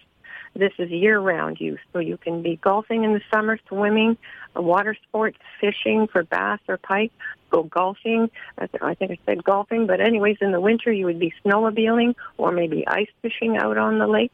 [0.55, 4.19] This is year-round use, so you can be golfing in the summer, swimming,
[4.55, 7.13] water sports, fishing for bass or pike,
[7.51, 8.31] go golfing.
[8.59, 12.53] I think I said golfing, but anyways, in the winter you would be snowmobiling or
[12.53, 14.33] maybe ice fishing out on the lake.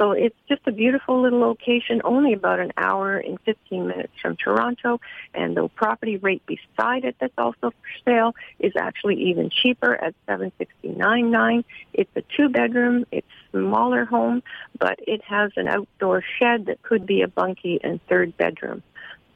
[0.00, 4.34] So it's just a beautiful little location, only about an hour and 15 minutes from
[4.34, 4.98] Toronto.
[5.34, 7.74] And the property rate beside it that's also for
[8.06, 11.64] sale is actually even cheaper at 769.9.
[11.92, 14.42] It's a two bedroom, it's smaller home,
[14.78, 18.82] but it has an outdoor shed that could be a bunkie and third bedroom.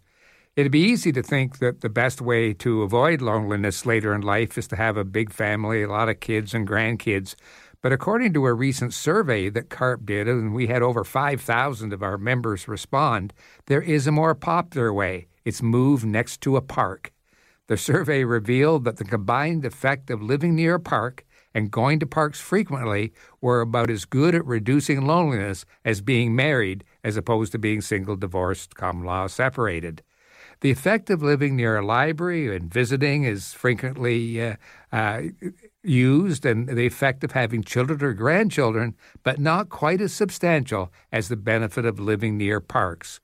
[0.54, 4.58] It'd be easy to think that the best way to avoid loneliness later in life
[4.58, 7.35] is to have a big family, a lot of kids and grandkids.
[7.80, 12.02] But according to a recent survey that CARP did, and we had over 5,000 of
[12.02, 13.32] our members respond,
[13.66, 15.26] there is a more popular way.
[15.44, 17.12] It's move next to a park.
[17.66, 22.06] The survey revealed that the combined effect of living near a park and going to
[22.06, 27.58] parks frequently were about as good at reducing loneliness as being married, as opposed to
[27.58, 30.02] being single, divorced, common law separated.
[30.60, 34.56] The effect of living near a library and visiting is frequently uh,
[34.92, 35.22] uh,
[35.82, 41.28] used, and the effect of having children or grandchildren, but not quite as substantial as
[41.28, 43.20] the benefit of living near parks.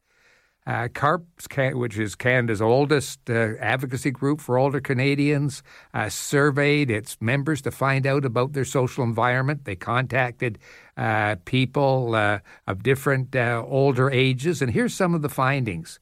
[0.69, 1.25] Uh, CARP,
[1.73, 5.63] which is Canada's oldest uh, advocacy group for older Canadians,
[5.95, 9.65] uh, surveyed its members to find out about their social environment.
[9.65, 10.59] They contacted
[10.99, 16.01] uh, people uh, of different uh, older ages, and here's some of the findings.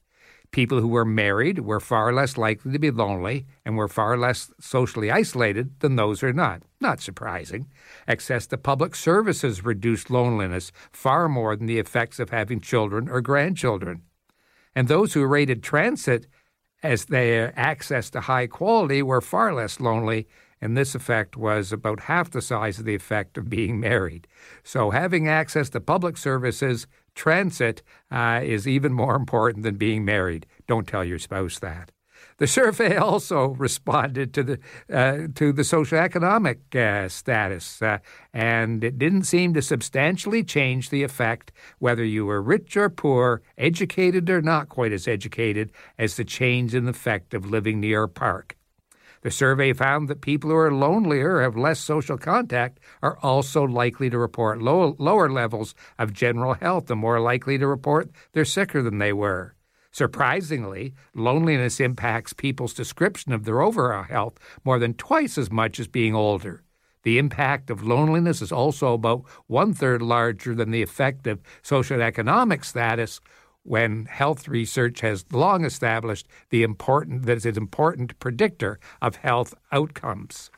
[0.51, 4.51] People who were married were far less likely to be lonely and were far less
[4.59, 6.63] socially isolated than those who are not.
[6.81, 7.67] Not surprising.
[8.05, 13.21] Access to public services reduced loneliness far more than the effects of having children or
[13.21, 14.01] grandchildren.
[14.77, 16.27] And those who rated transit
[16.83, 20.27] as their access to high quality were far less lonely,
[20.61, 24.27] and this effect was about half the size of the effect of being married.
[24.63, 26.85] So having access to public services
[27.15, 30.45] transit uh, is even more important than being married.
[30.67, 31.91] Don't tell your spouse that.
[32.37, 34.59] The survey also responded to the
[34.91, 37.97] uh, to the socioeconomic uh, status, uh,
[38.33, 43.41] and it didn't seem to substantially change the effect whether you were rich or poor,
[43.57, 48.09] educated or not quite as educated, as the change in effect of living near a
[48.09, 48.55] park.
[49.21, 54.11] The survey found that people who are lonelier, have less social contact, are also likely
[54.11, 58.83] to report low, lower levels of general health and more likely to report they're sicker
[58.83, 59.56] than they were.
[59.97, 65.87] Surprisingly, loneliness impacts people's description of their overall health more than twice as much as
[65.87, 66.61] being older.
[67.01, 72.63] The impact of loneliness is also about one third larger than the effect of socioeconomic
[72.63, 73.19] status,
[73.63, 79.55] when health research has long established the important that is an important predictor of health
[79.71, 80.51] outcomes.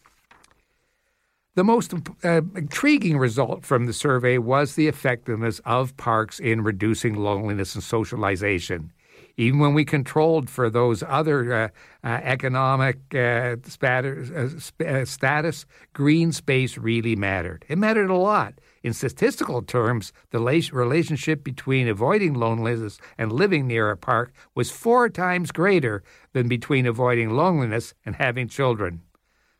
[1.55, 1.93] The most
[2.25, 7.81] uh, intriguing result from the survey was the effectiveness of parks in reducing loneliness and
[7.81, 8.91] socialization.
[9.39, 11.69] Even when we controlled for those other uh,
[12.03, 14.49] uh, economic uh, uh,
[14.85, 17.63] uh, status, green space really mattered.
[17.69, 23.89] It mattered a lot in statistical terms, the relationship between avoiding loneliness and living near
[23.91, 29.01] a park was four times greater than between avoiding loneliness and having children.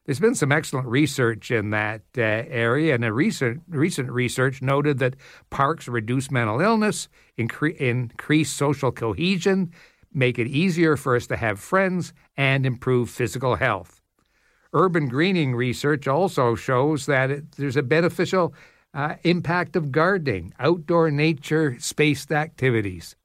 [0.09, 4.97] There's been some excellent research in that uh, area, and a recent recent research noted
[4.97, 5.15] that
[5.51, 9.71] parks reduce mental illness, incre- increase social cohesion,
[10.11, 14.01] make it easier for us to have friends, and improve physical health.
[14.73, 18.51] Urban greening research also shows that it, there's a beneficial
[18.95, 23.15] uh, impact of gardening, outdoor nature spaced activities.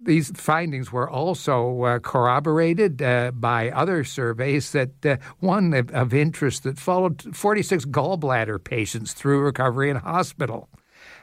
[0.00, 6.14] These findings were also uh, corroborated uh, by other surveys that uh, one of, of,
[6.14, 10.68] interest that followed 46 gallbladder patients through recovery in hospital.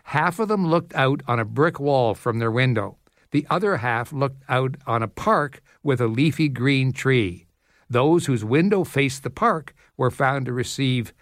[0.05, 2.97] Half of them looked out on a brick wall from their window.
[3.31, 7.47] The other half looked out on a park with a leafy green tree.
[7.89, 11.13] Those whose window faced the park were found to receive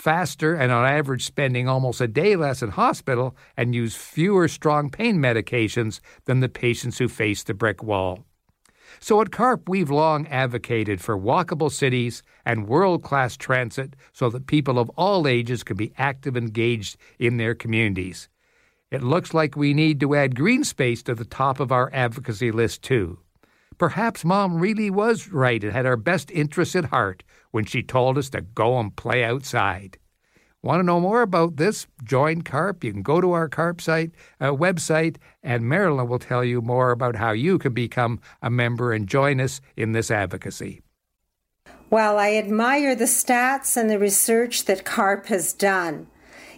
[0.00, 4.90] faster and on average spending almost a day less in hospital and use fewer strong
[4.90, 8.24] pain medications than the patients who face the brick wall.
[8.98, 14.46] So at CARP, we've long advocated for walkable cities and world class transit so that
[14.46, 18.28] people of all ages can be active and engaged in their communities.
[18.90, 22.50] It looks like we need to add green space to the top of our advocacy
[22.50, 23.18] list, too.
[23.80, 28.18] Perhaps Mom really was right and had our best interests at heart when she told
[28.18, 29.96] us to go and play outside.
[30.62, 31.86] Want to know more about this?
[32.04, 32.84] Join CARP.
[32.84, 36.90] You can go to our CARP site, uh, website, and Marilyn will tell you more
[36.90, 40.82] about how you can become a member and join us in this advocacy.
[41.88, 46.06] Well, I admire the stats and the research that CARP has done.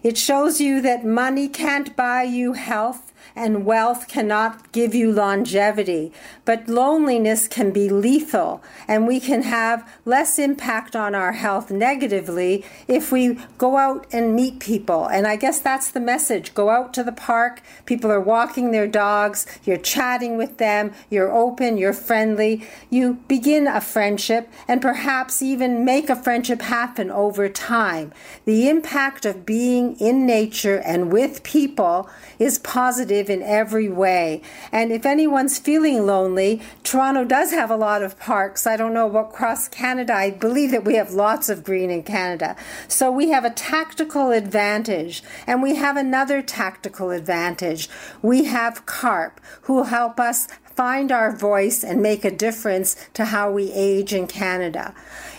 [0.02, 6.12] It shows you that money can't buy you health and wealth cannot give you longevity,
[6.44, 12.64] but loneliness can be lethal, and we can have less impact on our health negatively
[12.88, 15.06] if we go out and meet people.
[15.06, 16.54] And I guess that's the message.
[16.54, 21.32] Go out to the park, people are walking their dogs, you're chatting with them, you're
[21.32, 27.48] open, you're friendly, you begin a friendship, and perhaps even make a friendship happen over
[27.48, 28.12] time.
[28.44, 32.08] The impact of being in nature and with people
[32.38, 34.42] is positive in every way.
[34.70, 38.66] And if anyone's feeling lonely, Toronto does have a lot of parks.
[38.66, 40.14] I don't know about across Canada.
[40.14, 42.54] I believe that we have lots of green in Canada.
[42.86, 45.22] So we have a tactical advantage.
[45.46, 47.88] And we have another tactical advantage.
[48.20, 53.50] We have CARP, who help us find our voice and make a difference to how
[53.50, 54.94] we age in Canada.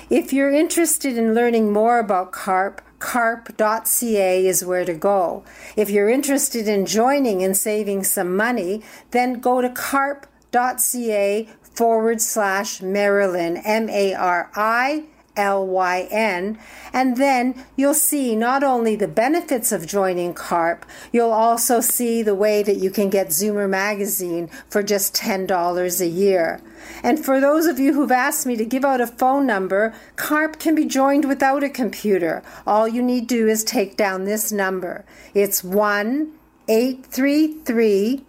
[0.10, 5.44] If you're interested in learning more about CARP, carp.ca is where to go.
[5.76, 8.82] If you're interested in joining and saving some money,
[9.12, 15.04] then go to carp.ca forward slash Marilyn, M A R I
[15.36, 16.60] L Y N,
[16.92, 22.36] and then you'll see not only the benefits of joining CARP, you'll also see the
[22.36, 26.62] way that you can get Zoomer magazine for just $10 a year.
[27.02, 30.60] And for those of you who've asked me to give out a phone number, CARP
[30.60, 32.44] can be joined without a computer.
[32.68, 35.06] All you need to do is take down this number.
[35.34, 36.32] It's 1
[36.68, 38.26] 833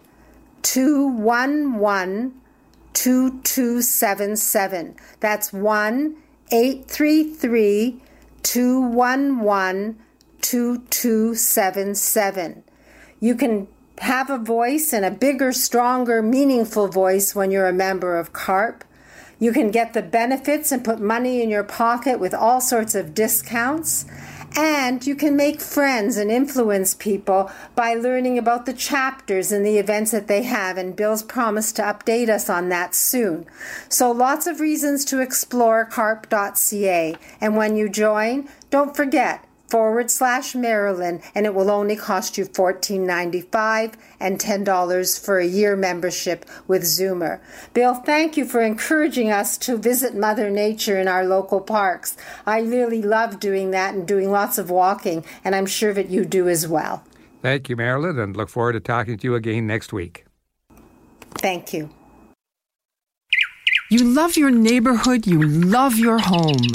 [0.62, 2.40] 211
[2.94, 4.96] 2277.
[5.20, 6.16] That's 1
[6.54, 8.00] 833
[8.44, 9.98] 211
[10.40, 12.62] 2277.
[13.18, 13.66] You can
[13.98, 18.84] have a voice and a bigger, stronger, meaningful voice when you're a member of CARP.
[19.40, 23.14] You can get the benefits and put money in your pocket with all sorts of
[23.14, 24.06] discounts.
[24.56, 29.78] And you can make friends and influence people by learning about the chapters and the
[29.78, 30.78] events that they have.
[30.78, 33.46] And Bill's promised to update us on that soon.
[33.88, 37.16] So lots of reasons to explore carp.ca.
[37.40, 39.44] And when you join, don't forget
[39.74, 45.74] forward slash Marilyn, and it will only cost you $14.95 and $10 for a year
[45.74, 47.40] membership with Zoomer.
[47.72, 52.16] Bill, thank you for encouraging us to visit Mother Nature in our local parks.
[52.46, 56.24] I really love doing that and doing lots of walking, and I'm sure that you
[56.24, 57.02] do as well.
[57.42, 60.24] Thank you, Marilyn, and look forward to talking to you again next week.
[61.38, 61.90] Thank you.
[63.94, 66.66] You love your neighborhood, you love your home.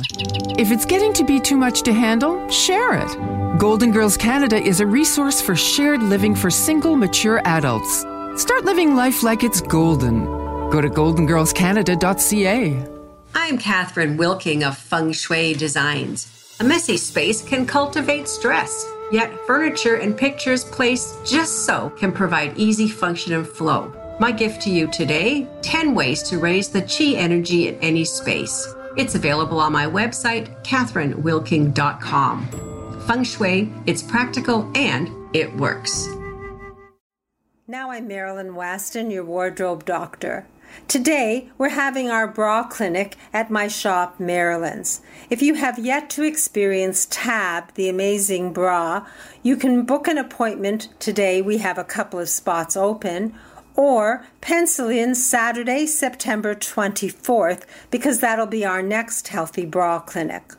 [0.58, 3.60] If it's getting to be too much to handle, share it.
[3.60, 8.06] Golden Girls Canada is a resource for shared living for single, mature adults.
[8.42, 10.24] Start living life like it's golden.
[10.70, 12.88] Go to goldengirlscanada.ca.
[13.36, 16.56] I'm Catherine Wilking of Feng Shui Designs.
[16.62, 22.58] A messy space can cultivate stress, yet furniture and pictures placed just so can provide
[22.58, 23.94] easy function and flow.
[24.20, 28.68] My gift to you today 10 ways to raise the chi energy in any space.
[28.98, 33.06] It's available on my website, catherinewilking.com.
[33.08, 36.10] Feng Shui, it's practical and it works.
[37.66, 40.46] Now I'm Marilyn Weston, your wardrobe doctor.
[40.88, 45.02] Today, we're having our bra clinic at my shop, Marilyn's.
[45.30, 49.06] If you have yet to experience Tab, the amazing bra,
[49.44, 51.42] you can book an appointment today.
[51.42, 53.36] We have a couple of spots open
[53.80, 60.52] or pencil in Saturday, September 24th, because that'll be our next Healthy Bra Clinic.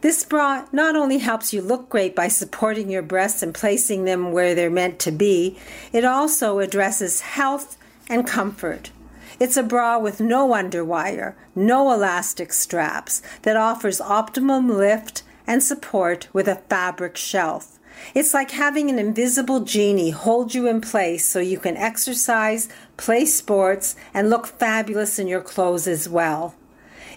[0.00, 4.32] This bra not only helps you look great by supporting your breasts and placing them
[4.32, 5.56] where they're meant to be,
[5.92, 7.78] it also addresses health
[8.10, 8.90] and comfort.
[9.38, 16.26] It's a bra with no underwire, no elastic straps, that offers optimum lift and support
[16.32, 17.73] with a fabric shelf.
[18.14, 23.24] It's like having an invisible genie hold you in place so you can exercise, play
[23.24, 26.54] sports, and look fabulous in your clothes as well.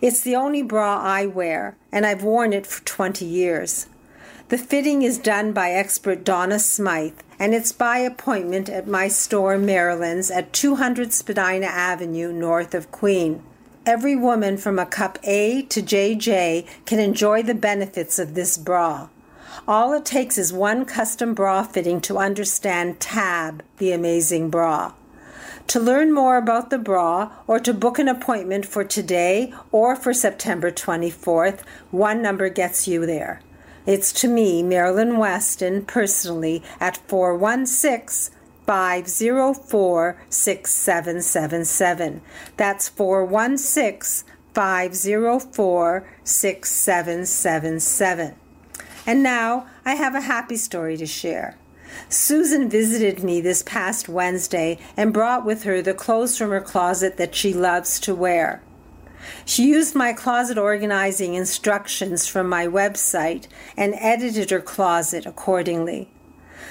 [0.02, 3.88] It's the only bra I wear, and I've worn it for 20 years.
[4.50, 9.58] The fitting is done by expert Donna Smythe, and it's by appointment at my store,
[9.58, 13.44] Marilyn's, at 200 Spadina Avenue, north of Queen.
[13.86, 19.10] Every woman from a cup A to JJ can enjoy the benefits of this bra.
[19.68, 24.94] All it takes is one custom bra fitting to understand TAB, the amazing bra.
[25.68, 30.14] To learn more about the bra or to book an appointment for today or for
[30.14, 33.42] September 24th, one number gets you there.
[33.86, 38.34] It's to me, Marilyn Weston, personally, at 416
[38.66, 42.22] 504 6777.
[42.56, 48.36] That's 416 504 6777.
[49.08, 51.58] And now I have a happy story to share.
[52.10, 57.16] Susan visited me this past Wednesday and brought with her the clothes from her closet
[57.16, 58.62] that she loves to wear.
[59.46, 63.48] She used my closet organizing instructions from my website
[63.78, 66.10] and edited her closet accordingly.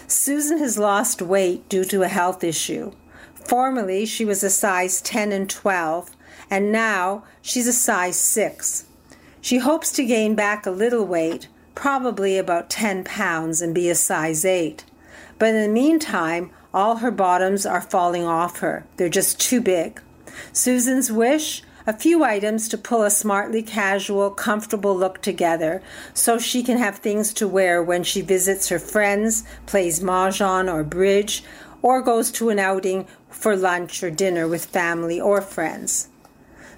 [0.07, 2.93] Susan has lost weight due to a health issue.
[3.34, 6.11] Formerly, she was a size 10 and 12,
[6.51, 8.84] and now she's a size 6.
[9.41, 13.94] She hopes to gain back a little weight, probably about 10 pounds, and be a
[13.94, 14.84] size 8.
[15.38, 18.84] But in the meantime, all her bottoms are falling off her.
[18.96, 20.00] They're just too big.
[20.52, 25.80] Susan's wish a few items to pull a smartly casual, comfortable look together
[26.14, 30.82] so she can have things to wear when she visits her friends, plays mahjong or
[30.82, 31.44] bridge,
[31.82, 36.08] or goes to an outing for lunch or dinner with family or friends.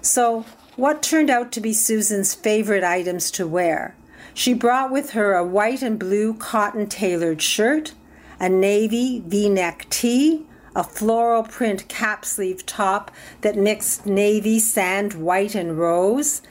[0.01, 0.45] So,
[0.75, 3.95] what turned out to be Susan's favorite items to wear?
[4.39, 7.91] She brought with her a white and blue cotton tailored shirt,
[8.39, 13.11] a navy v neck tee, a floral print cap sleeve top
[13.41, 16.41] that mixed navy, sand, white, and rose,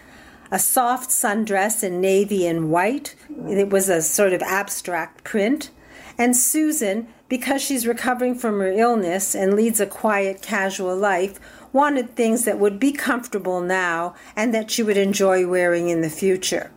[0.51, 3.15] a soft sundress in navy and white.
[3.49, 5.71] It was a sort of abstract print.
[6.19, 11.41] And Susan, because she's recovering from her illness and leads a quiet, casual life,
[11.73, 16.11] wanted things that would be comfortable now and that she would enjoy wearing in the
[16.11, 16.71] future.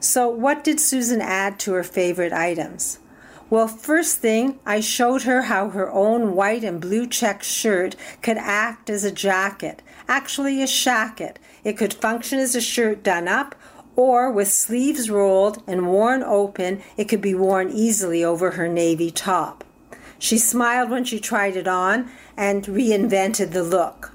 [0.00, 3.00] So, what did Susan add to her favorite items?
[3.50, 8.38] Well, first thing, I showed her how her own white and blue check shirt could
[8.38, 11.36] act as a jacket, actually a shacket.
[11.64, 13.54] It could function as a shirt done up,
[13.94, 19.10] or with sleeves rolled and worn open, it could be worn easily over her navy
[19.10, 19.64] top.
[20.18, 24.12] She smiled when she tried it on and reinvented the look.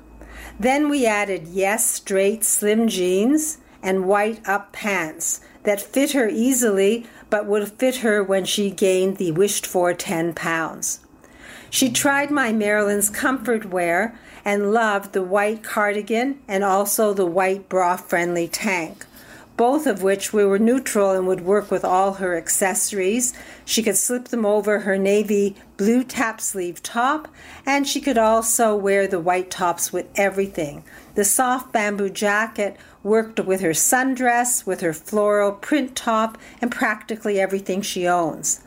[0.60, 7.06] Then we added yes, straight, slim jeans and white up pants that fit her easily
[7.30, 11.02] but would fit her when she gained the wished for 10 pounds.
[11.70, 17.68] She tried my Marilyn's comfort wear and loved the white cardigan and also the white
[17.68, 19.06] bra friendly tank,
[19.58, 23.34] both of which we were neutral and would work with all her accessories.
[23.66, 27.28] She could slip them over her navy blue cap sleeve top,
[27.66, 30.84] and she could also wear the white tops with everything.
[31.16, 37.40] The soft bamboo jacket worked with her sundress, with her floral print top, and practically
[37.40, 38.62] everything she owns.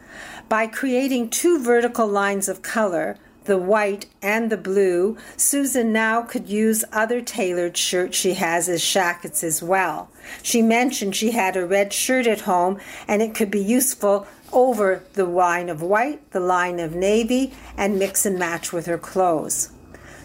[0.49, 6.49] By creating two vertical lines of color, the white and the blue, Susan now could
[6.49, 10.09] use other tailored shirts she has as shackets as well.
[10.43, 12.79] She mentioned she had a red shirt at home
[13.09, 17.99] and it could be useful over the line of white, the line of navy, and
[17.99, 19.71] mix and match with her clothes.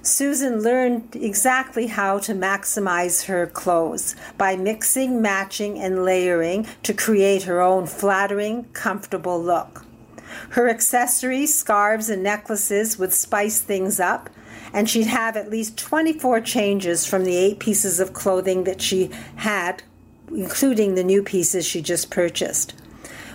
[0.06, 7.44] Susan learned exactly how to maximize her clothes by mixing, matching, and layering to create
[7.44, 9.86] her own flattering, comfortable look.
[10.50, 14.30] Her accessories, scarves, and necklaces would spice things up,
[14.74, 19.10] and she'd have at least 24 changes from the eight pieces of clothing that she
[19.38, 19.84] had,
[20.28, 22.74] including the new pieces she just purchased.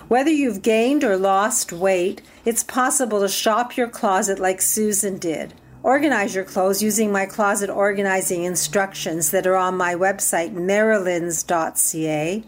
[0.07, 5.55] Whether you've gained or lost weight, it's possible to shop your closet like Susan did.
[5.81, 12.43] Organize your clothes using my closet organizing instructions that are on my website, marilyns.ca.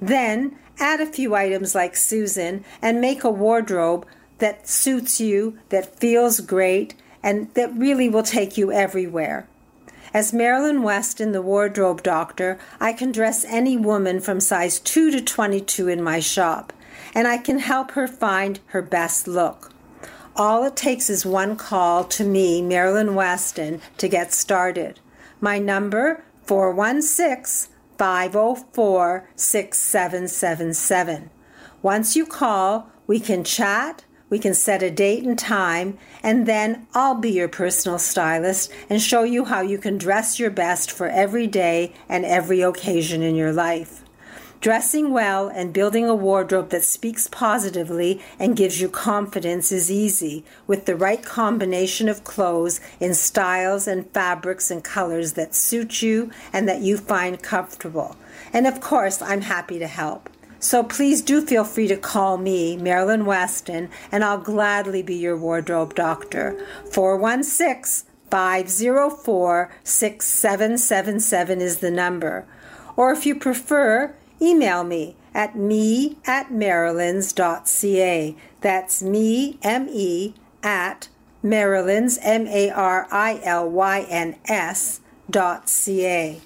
[0.00, 4.04] Then add a few items like Susan and make a wardrobe
[4.38, 9.46] that suits you, that feels great, and that really will take you everywhere.
[10.12, 15.22] As Marilyn Weston, the wardrobe doctor, I can dress any woman from size 2 to
[15.22, 16.72] 22 in my shop,
[17.14, 19.71] and I can help her find her best look.
[20.34, 24.98] All it takes is one call to me, Marilyn Weston, to get started.
[25.42, 31.30] My number 416 504 6777.
[31.82, 36.86] Once you call, we can chat, we can set a date and time, and then
[36.94, 41.08] I'll be your personal stylist and show you how you can dress your best for
[41.08, 44.01] every day and every occasion in your life.
[44.62, 50.44] Dressing well and building a wardrobe that speaks positively and gives you confidence is easy
[50.68, 56.30] with the right combination of clothes in styles and fabrics and colors that suit you
[56.52, 58.16] and that you find comfortable.
[58.52, 60.30] And of course, I'm happy to help.
[60.60, 65.36] So please do feel free to call me, Marilyn Weston, and I'll gladly be your
[65.36, 66.64] wardrobe doctor.
[66.92, 72.46] 416 504 6777 is the number.
[72.94, 78.36] Or if you prefer, email me at me at marilyns.ca.
[78.60, 81.08] That's me, M E, at
[81.44, 86.40] marilyns, M A R I L Y N S, dot C A.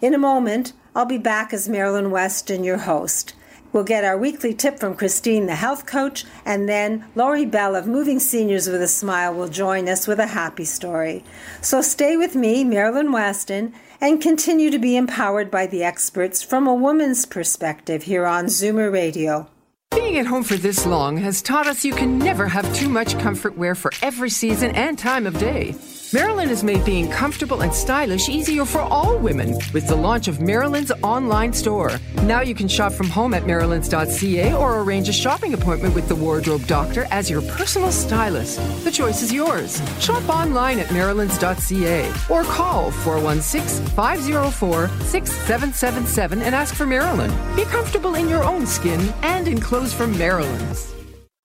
[0.00, 3.34] In a moment, I'll be back as Marilyn Weston, your host.
[3.72, 7.86] We'll get our weekly tip from Christine, the health coach, and then Laurie Bell of
[7.86, 11.24] Moving Seniors with a Smile will join us with a happy story.
[11.60, 16.66] So stay with me, Marilyn Weston, and continue to be empowered by the experts from
[16.66, 19.48] a woman's perspective here on Zoomer Radio.
[19.92, 23.18] Being at home for this long has taught us you can never have too much
[23.18, 25.74] comfort wear for every season and time of day.
[26.12, 30.40] Marilyn has made being comfortable and stylish easier for all women with the launch of
[30.40, 31.92] Marilyn's online store.
[32.24, 36.16] Now you can shop from home at marilyns.ca or arrange a shopping appointment with the
[36.16, 38.58] wardrobe doctor as your personal stylist.
[38.82, 39.80] The choice is yours.
[40.00, 47.30] Shop online at marilyns.ca or call 416 504 6777 and ask for Marilyn.
[47.54, 50.99] Be comfortable in your own skin and in clothes from Marilyn's.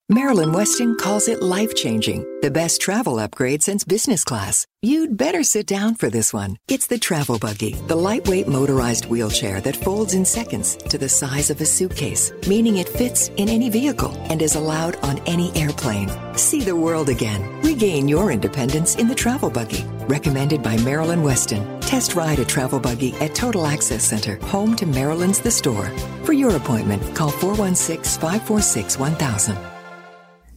[0.08, 4.64] Marilyn Weston calls it life changing, the best travel upgrade since business class.
[4.80, 6.58] You'd better sit down for this one.
[6.68, 11.50] It's the Travel Buggy, the lightweight motorized wheelchair that folds in seconds to the size
[11.50, 16.08] of a suitcase, meaning it fits in any vehicle and is allowed on any airplane.
[16.36, 17.60] See the world again.
[17.62, 19.82] Regain your independence in the Travel Buggy.
[20.06, 21.80] Recommended by Marilyn Weston.
[21.80, 25.88] Test ride a Travel Buggy at Total Access Center, home to Marilyn's The Store.
[26.22, 29.75] For your appointment, call 416 546 1000.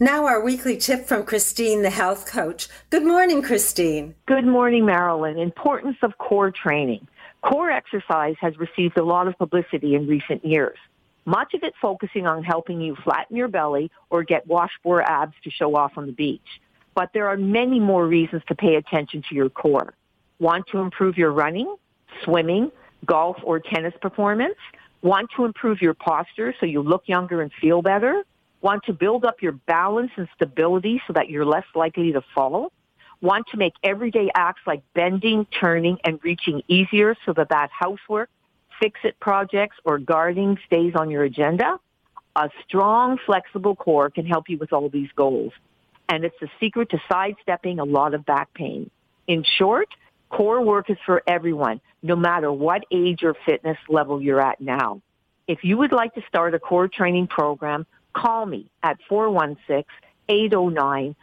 [0.01, 2.69] Now, our weekly tip from Christine, the health coach.
[2.89, 4.15] Good morning, Christine.
[4.27, 5.37] Good morning, Marilyn.
[5.37, 7.05] Importance of core training.
[7.41, 10.77] Core exercise has received a lot of publicity in recent years.
[11.25, 15.51] Much of it focusing on helping you flatten your belly or get washboard abs to
[15.51, 16.61] show off on the beach.
[16.95, 19.93] But there are many more reasons to pay attention to your core.
[20.39, 21.75] Want to improve your running,
[22.23, 22.71] swimming,
[23.05, 24.55] golf, or tennis performance?
[25.01, 28.23] Want to improve your posture so you look younger and feel better?
[28.61, 32.71] Want to build up your balance and stability so that you're less likely to fall?
[33.21, 38.29] Want to make everyday acts like bending, turning, and reaching easier so that that housework,
[38.81, 41.79] fix-it projects, or gardening stays on your agenda?
[42.35, 45.53] A strong, flexible core can help you with all these goals.
[46.07, 48.89] And it's the secret to sidestepping a lot of back pain.
[49.27, 49.89] In short,
[50.29, 55.01] core work is for everyone, no matter what age or fitness level you're at now.
[55.47, 61.15] If you would like to start a core training program, call me at 416-809-4084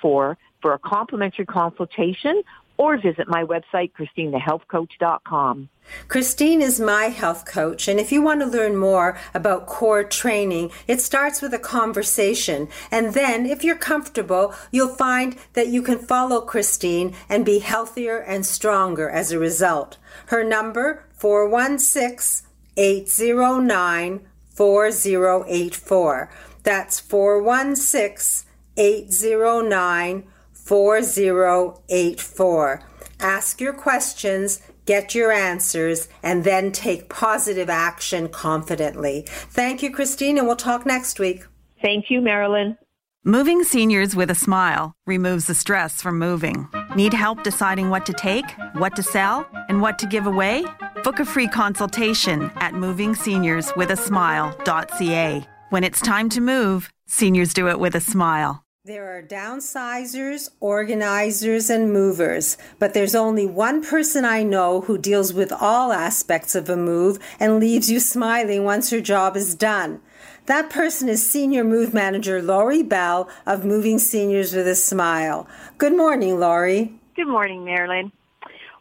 [0.00, 0.36] for
[0.72, 2.42] a complimentary consultation
[2.78, 5.68] or visit my website, ChristineTheHealthCoach.com.
[6.08, 10.70] Christine is my health coach, and if you want to learn more about core training,
[10.86, 12.68] it starts with a conversation.
[12.90, 18.18] And then, if you're comfortable, you'll find that you can follow Christine and be healthier
[18.18, 19.96] and stronger as a result.
[20.26, 22.46] Her number, 416
[22.76, 24.26] 809
[24.56, 26.30] 4084.
[26.62, 28.46] That's 416
[28.76, 32.82] 809 4084.
[33.20, 39.24] Ask your questions, get your answers, and then take positive action confidently.
[39.28, 41.46] Thank you, Christine, and we'll talk next week.
[41.80, 42.76] Thank you, Marilyn.
[43.24, 46.68] Moving seniors with a smile removes the stress from moving.
[46.96, 50.64] Need help deciding what to take, what to sell, and what to give away?
[51.04, 55.48] Book a free consultation at movingseniorswithasmile.ca.
[55.68, 58.64] When it's time to move, seniors do it with a smile.
[58.86, 65.34] There are downsizers, organizers, and movers, but there's only one person I know who deals
[65.34, 70.00] with all aspects of a move and leaves you smiling once your job is done.
[70.46, 75.48] That person is Senior Move Manager Laurie Bell of Moving Seniors with a Smile.
[75.76, 76.94] Good morning, Laurie.
[77.16, 78.12] Good morning, Marilyn.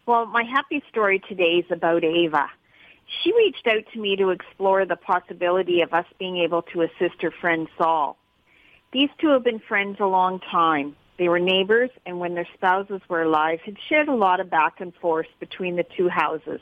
[0.05, 2.51] Well, my happy story today is about Ava.
[3.23, 7.19] She reached out to me to explore the possibility of us being able to assist
[7.23, 8.15] her friend Saul.
[8.93, 10.95] These two have been friends a long time.
[11.17, 14.81] They were neighbors, and when their spouses were alive, had shared a lot of back
[14.81, 16.61] and forth between the two houses.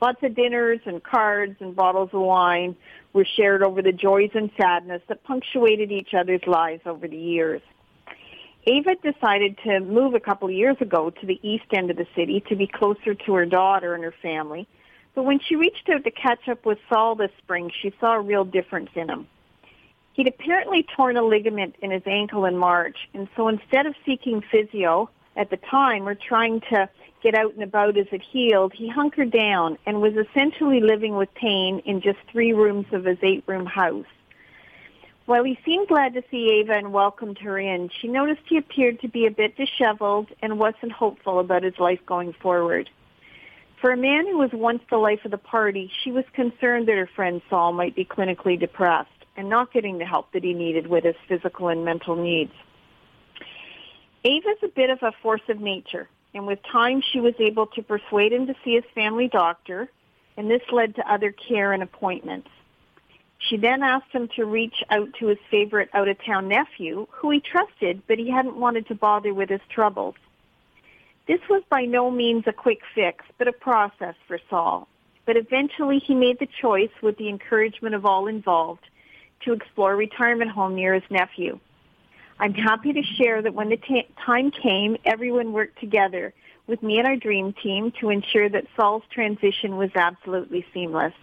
[0.00, 2.76] Lots of dinners and cards and bottles of wine
[3.12, 7.62] were shared over the joys and sadness that punctuated each other's lives over the years.
[8.66, 12.06] Ava decided to move a couple of years ago to the east end of the
[12.14, 14.68] city to be closer to her daughter and her family,
[15.18, 18.20] But when she reached out to catch up with Saul this spring, she saw a
[18.20, 19.26] real difference in him.
[20.12, 24.42] He'd apparently torn a ligament in his ankle in March, and so instead of seeking
[24.42, 26.88] physio at the time or trying to
[27.22, 31.32] get out and about as it healed, he hunkered down and was essentially living with
[31.34, 34.06] pain in just three rooms of his eight room house.
[35.26, 39.00] While he seemed glad to see Ava and welcomed her in, she noticed he appeared
[39.00, 42.88] to be a bit disheveled and wasn't hopeful about his life going forward.
[43.80, 46.96] For a man who was once the life of the party, she was concerned that
[46.96, 50.86] her friend Saul might be clinically depressed and not getting the help that he needed
[50.86, 52.52] with his physical and mental needs.
[54.24, 56.08] Ava's a bit of a force of nature,
[56.38, 59.90] and with time she was able to persuade him to see his family doctor,
[60.36, 62.48] and this led to other care and appointments.
[63.40, 68.02] She then asked him to reach out to his favorite out-of-town nephew, who he trusted,
[68.06, 70.14] but he hadn't wanted to bother with his troubles.
[71.26, 74.86] This was by no means a quick fix, but a process for Saul.
[75.26, 78.84] But eventually he made the choice, with the encouragement of all involved,
[79.44, 81.58] to explore retirement home near his nephew.
[82.40, 86.32] I'm happy to share that when the t- time came, everyone worked together
[86.68, 91.14] with me and our dream team to ensure that Saul's transition was absolutely seamless.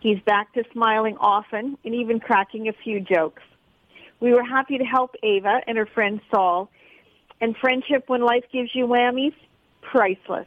[0.00, 3.42] He's back to smiling often and even cracking a few jokes.
[4.20, 6.68] We were happy to help Ava and her friend Saul.
[7.40, 9.34] And friendship when life gives you whammies,
[9.80, 10.46] priceless.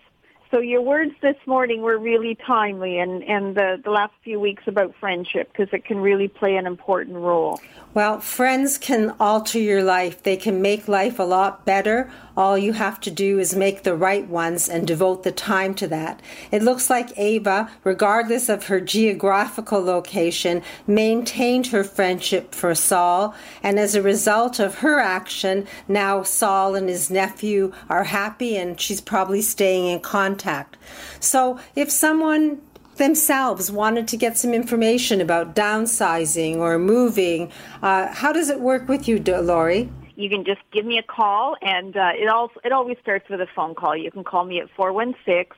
[0.50, 4.64] So your words this morning were really timely and, and the, the last few weeks
[4.66, 7.60] about friendship because it can really play an important role.
[7.94, 10.24] Well, friends can alter your life.
[10.24, 12.10] They can make life a lot better.
[12.38, 15.88] All you have to do is make the right ones and devote the time to
[15.88, 16.22] that.
[16.52, 23.34] It looks like Ava, regardless of her geographical location, maintained her friendship for Saul,
[23.64, 28.80] and as a result of her action, now Saul and his nephew are happy and
[28.80, 30.37] she's probably staying in contact.
[31.20, 32.62] So if someone
[32.98, 38.88] themselves wanted to get some information about downsizing or moving, uh, how does it work
[38.88, 39.90] with you, Lori?
[40.16, 43.40] You can just give me a call, and uh, it all it always starts with
[43.40, 43.96] a phone call.
[43.96, 45.56] You can call me at four one six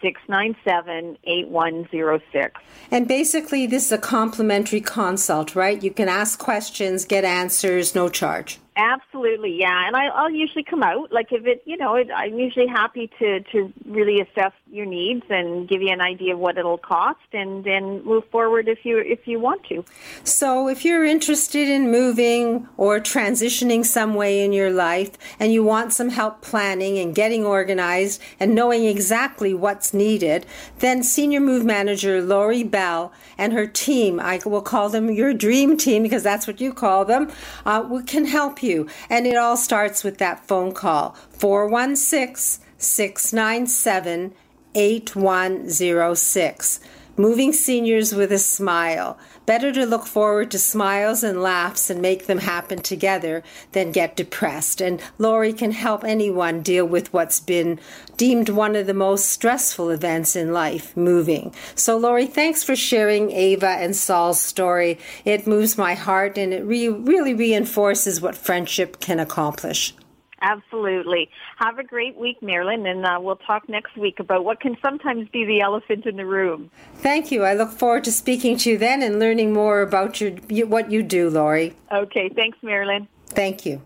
[0.00, 2.60] 697 8106.
[2.90, 5.82] And basically, this is a complimentary consult, right?
[5.82, 8.58] You can ask questions, get answers, no charge.
[8.78, 9.86] Absolutely, yeah.
[9.86, 13.10] And I, I'll usually come out, like if it, you know, it, I'm usually happy
[13.18, 17.18] to, to really assess your needs and give you an idea of what it'll cost
[17.32, 19.82] and then move forward if you, if you want to.
[20.24, 25.64] So if you're interested in moving or transitioning some way in your life and you
[25.64, 30.44] want some help planning and getting organized and knowing exactly what's needed,
[30.80, 35.78] then Senior Move Manager Lori Bell and her team, I will call them your dream
[35.78, 37.32] team because that's what you call them,
[37.64, 38.88] uh, can help you you.
[39.08, 44.34] And it all starts with that phone call 416 697
[44.74, 46.80] 8106.
[47.18, 49.16] Moving seniors with a smile.
[49.46, 53.42] Better to look forward to smiles and laughs and make them happen together
[53.72, 54.82] than get depressed.
[54.82, 57.80] And Lori can help anyone deal with what's been
[58.18, 61.54] deemed one of the most stressful events in life, moving.
[61.74, 64.98] So, Lori, thanks for sharing Ava and Saul's story.
[65.24, 69.94] It moves my heart and it re- really reinforces what friendship can accomplish.
[70.42, 71.30] Absolutely.
[71.56, 75.28] Have a great week, Marilyn, and uh, we'll talk next week about what can sometimes
[75.30, 76.70] be the elephant in the room.
[76.96, 77.44] Thank you.
[77.44, 80.32] I look forward to speaking to you then and learning more about your
[80.66, 81.74] what you do, Lori.
[81.90, 82.28] Okay.
[82.28, 83.08] Thanks, Marilyn.
[83.28, 83.80] Thank you.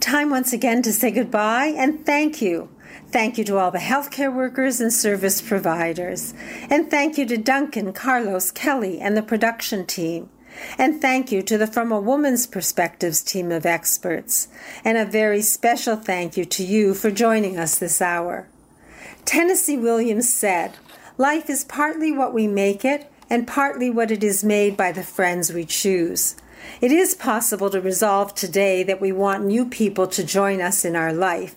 [0.00, 2.68] Time once again to say goodbye and thank you.
[3.12, 6.34] Thank you to all the healthcare workers and service providers.
[6.68, 10.30] And thank you to Duncan, Carlos, Kelly, and the production team.
[10.78, 14.48] And thank you to the From a Woman's Perspectives team of experts.
[14.84, 18.48] And a very special thank you to you for joining us this hour.
[19.24, 20.76] Tennessee Williams said,
[21.18, 25.02] Life is partly what we make it, and partly what it is made by the
[25.02, 26.36] friends we choose.
[26.80, 30.96] It is possible to resolve today that we want new people to join us in
[30.96, 31.54] our life.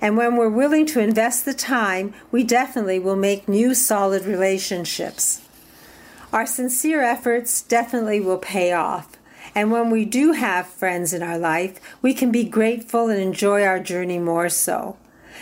[0.00, 5.43] And when we're willing to invest the time, we definitely will make new solid relationships.
[6.34, 9.16] Our sincere efforts definitely will pay off.
[9.54, 13.62] And when we do have friends in our life, we can be grateful and enjoy
[13.62, 14.96] our journey more so.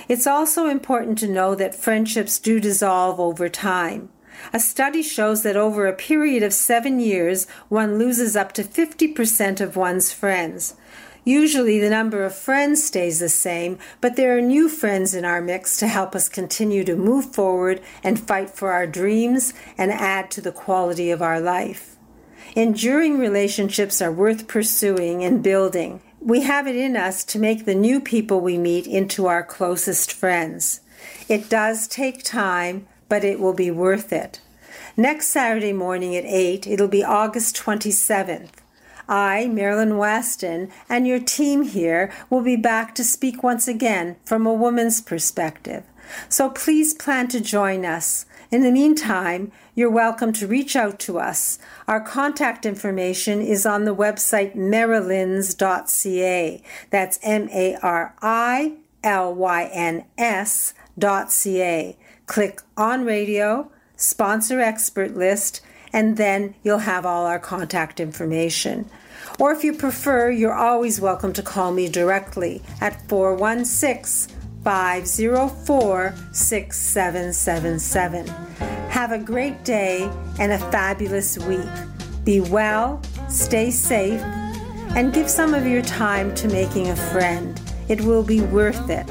[0.06, 4.10] It's also important to know that friendships do dissolve over time.
[4.52, 9.62] A study shows that over a period of seven years, one loses up to 50%
[9.62, 10.76] of one's friends.
[11.24, 15.40] Usually the number of friends stays the same, but there are new friends in our
[15.40, 20.32] mix to help us continue to move forward and fight for our dreams and add
[20.32, 21.96] to the quality of our life.
[22.56, 26.02] Enduring relationships are worth pursuing and building.
[26.20, 30.12] We have it in us to make the new people we meet into our closest
[30.12, 30.80] friends.
[31.28, 34.40] It does take time, but it will be worth it.
[34.96, 38.61] Next Saturday morning at 8, it'll be August 27th.
[39.12, 44.46] I, Marilyn Weston, and your team here will be back to speak once again from
[44.46, 45.84] a woman's perspective.
[46.30, 48.24] So please plan to join us.
[48.50, 51.58] In the meantime, you're welcome to reach out to us.
[51.86, 56.62] Our contact information is on the website marilyns.ca.
[56.88, 61.96] That's M A R I L Y N S.ca.
[62.26, 65.60] Click on radio, sponsor expert list,
[65.92, 68.88] and then you'll have all our contact information.
[69.38, 78.26] Or if you prefer, you're always welcome to call me directly at 416 504 6777.
[78.90, 80.08] Have a great day
[80.38, 81.66] and a fabulous week.
[82.24, 84.20] Be well, stay safe,
[84.94, 87.60] and give some of your time to making a friend.
[87.88, 89.06] It will be worth it.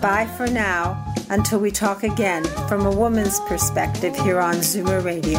[0.00, 5.38] Bye for now until we talk again from a woman's perspective here on Zoomer Radio.